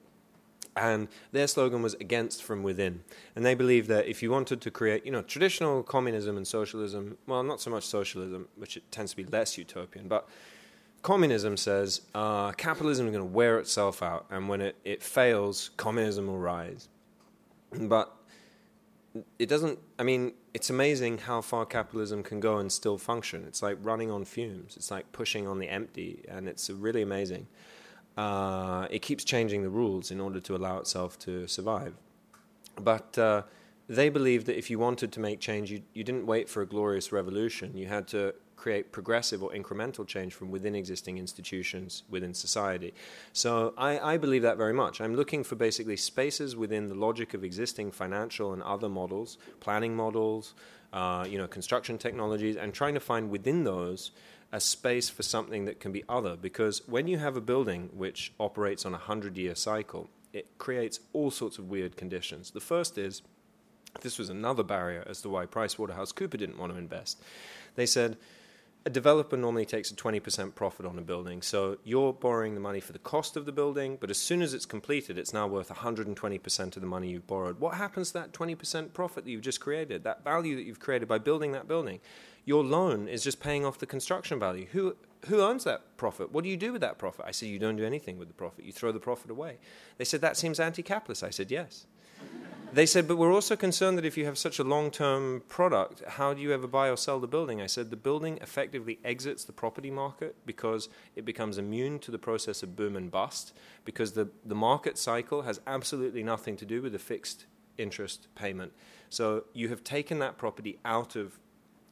[0.76, 3.02] And their slogan was against from within.
[3.34, 7.18] And they believed that if you wanted to create, you know, traditional communism and socialism,
[7.26, 10.28] well, not so much socialism, which it tends to be less utopian, but
[11.02, 15.70] communism says uh, capitalism is going to wear itself out, and when it, it fails,
[15.77, 16.89] communism will rise.
[17.72, 18.14] But
[19.39, 23.44] it doesn't, I mean, it's amazing how far capitalism can go and still function.
[23.47, 27.47] It's like running on fumes, it's like pushing on the empty, and it's really amazing.
[28.16, 31.94] Uh, it keeps changing the rules in order to allow itself to survive.
[32.78, 33.43] But uh,
[33.89, 36.66] they believed that if you wanted to make change, you, you didn't wait for a
[36.66, 37.77] glorious revolution.
[37.77, 42.92] You had to create progressive or incremental change from within existing institutions within society.
[43.32, 45.00] So I, I, believe that very much.
[45.00, 49.96] I'm looking for basically spaces within the logic of existing financial and other models, planning
[49.96, 50.52] models,
[50.92, 54.10] uh, you know, construction technologies, and trying to find within those
[54.52, 56.36] a space for something that can be other.
[56.36, 61.30] Because when you have a building which operates on a hundred-year cycle, it creates all
[61.30, 62.50] sorts of weird conditions.
[62.50, 63.22] The first is
[64.02, 67.22] this was another barrier as to why PricewaterhouseCooper didn't want to invest.
[67.74, 68.16] They said,
[68.86, 71.43] a developer normally takes a 20% profit on a building.
[71.43, 74.55] So you're borrowing the money for the cost of the building, but as soon as
[74.55, 77.61] it's completed, it's now worth 120% of the money you've borrowed.
[77.61, 81.09] What happens to that 20% profit that you've just created, that value that you've created
[81.09, 82.01] by building that building?
[82.47, 84.66] Your loan is just paying off the construction value.
[84.73, 84.97] Who,
[85.27, 86.32] who owns that profit?
[86.32, 87.27] What do you do with that profit?
[87.28, 88.65] I said, You don't do anything with the profit.
[88.65, 89.59] You throw the profit away.
[89.98, 91.23] They said, That seems anti capitalist.
[91.23, 91.86] I said, Yes.
[92.72, 96.05] They said, but we're also concerned that if you have such a long term product,
[96.06, 97.60] how do you ever buy or sell the building?
[97.60, 102.18] I said, the building effectively exits the property market because it becomes immune to the
[102.18, 103.52] process of boom and bust,
[103.84, 108.72] because the, the market cycle has absolutely nothing to do with the fixed interest payment.
[109.09, 111.40] So you have taken that property out of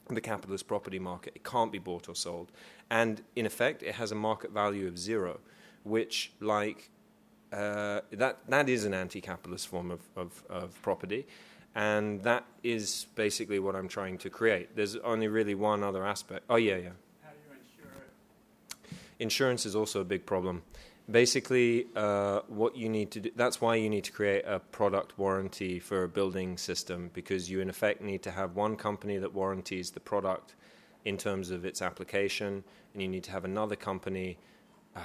[0.09, 1.33] the capitalist property market.
[1.35, 2.53] It can't be bought or sold.
[2.89, 5.41] And in effect, it has a market value of zero,
[5.83, 6.91] which, like
[7.53, 11.27] uh, that that is an anti-capitalist form of, of, of, property,
[11.75, 14.77] and that is basically what I'm trying to create.
[14.77, 16.45] There's only really one other aspect.
[16.51, 16.91] Oh yeah, yeah.
[17.23, 17.93] How do you insure
[18.91, 18.99] it?
[19.19, 20.63] Insurance is also a big problem.
[21.11, 25.19] Basically, uh, what you need to do, that's why you need to create a product
[25.19, 29.33] warranty for a building system because you, in effect, need to have one company that
[29.33, 30.55] warranties the product
[31.07, 32.63] in terms of its application,
[32.93, 34.37] and you need to have another company.
[34.95, 35.01] Uh,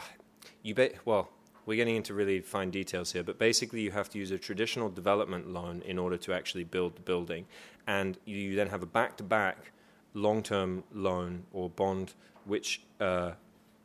[0.61, 1.30] you bet, well,
[1.65, 4.90] we're getting into really fine details here, but basically you have to use a traditional
[4.90, 7.45] development loan in order to actually build the building.
[7.88, 9.72] And you then have a back to back
[10.14, 12.14] long term loan or bond,
[12.45, 13.31] which uh,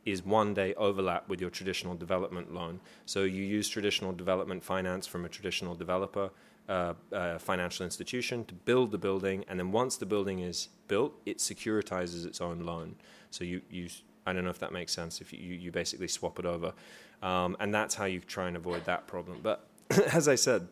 [0.05, 2.79] is one day overlap with your traditional development loan.
[3.05, 6.31] So you use traditional development finance from a traditional developer.
[6.67, 11.19] Uh, uh, financial institution to build the building, and then once the building is built,
[11.25, 12.93] it securitizes its own loan.
[13.31, 13.89] So you, you
[14.29, 15.21] I don't know if that makes sense.
[15.21, 16.73] If you, you basically swap it over,
[17.21, 19.39] um, and that's how you try and avoid that problem.
[19.41, 19.67] But
[20.13, 20.67] as I said,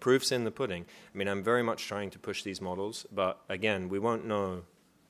[0.00, 0.84] proof's in the pudding.
[1.14, 4.62] I mean, I'm very much trying to push these models, but again, we won't know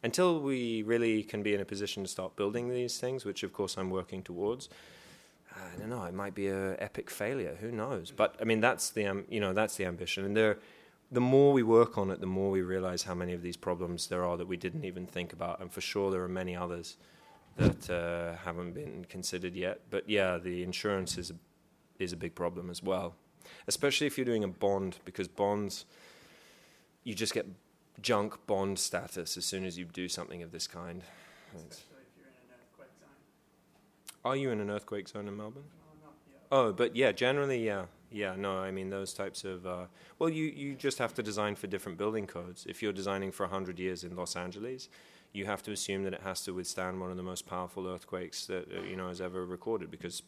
[0.03, 3.53] until we really can be in a position to start building these things, which of
[3.53, 4.69] course I'm working towards.
[5.55, 6.05] I don't know.
[6.05, 7.57] It might be a epic failure.
[7.61, 8.11] Who knows?
[8.11, 10.59] But I mean, that's the um, you know that's the ambition, and there
[11.11, 14.07] the more we work on it, the more we realize how many of these problems
[14.07, 16.97] there are that we didn't even think about, and for sure there are many others
[17.57, 19.81] that uh, haven't been considered yet.
[19.91, 21.35] But yeah, the insurance is a,
[21.99, 23.15] is a big problem as well,
[23.67, 25.85] especially if you're doing a bond, because bonds
[27.05, 27.47] you just get
[28.01, 31.03] junk bond status as soon as you do something of this kind.
[31.55, 33.09] Especially you're in an earthquake zone.
[34.25, 35.65] Are you in an earthquake zone in Melbourne?
[35.67, 36.43] Oh, not yet.
[36.51, 38.35] Oh, but yeah, generally, yeah, yeah.
[38.37, 39.67] No, I mean those types of.
[39.67, 39.85] Uh,
[40.19, 42.67] well, you you just have to design for different building codes.
[42.69, 44.89] If you're designing for hundred years in Los Angeles,
[45.33, 48.47] you have to assume that it has to withstand one of the most powerful earthquakes
[48.47, 50.23] that uh, you know has ever recorded, because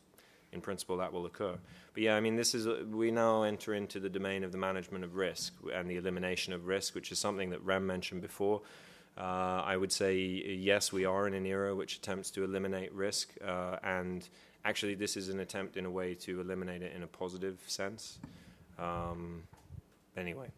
[0.53, 1.59] in principle that will occur.
[1.93, 4.59] But yeah, I mean this is uh, we now enter into the domain of the
[4.59, 8.63] management of risk and the elimination of risk, which is something that Rem mentioned before.
[9.17, 13.33] Uh, I would say yes, we are in an era which attempts to eliminate risk,
[13.45, 14.29] uh, and
[14.65, 18.19] actually, this is an attempt in a way to eliminate it in a positive sense.
[18.79, 19.43] Um,
[20.17, 20.51] anyway,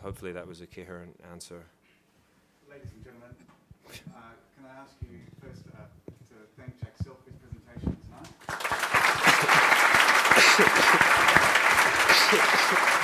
[0.00, 1.64] hopefully that was a coherent answer.
[3.86, 5.86] Uh, can I ask you first uh,
[6.28, 7.96] to thank Jack Self for his presentation
[12.42, 12.92] tonight?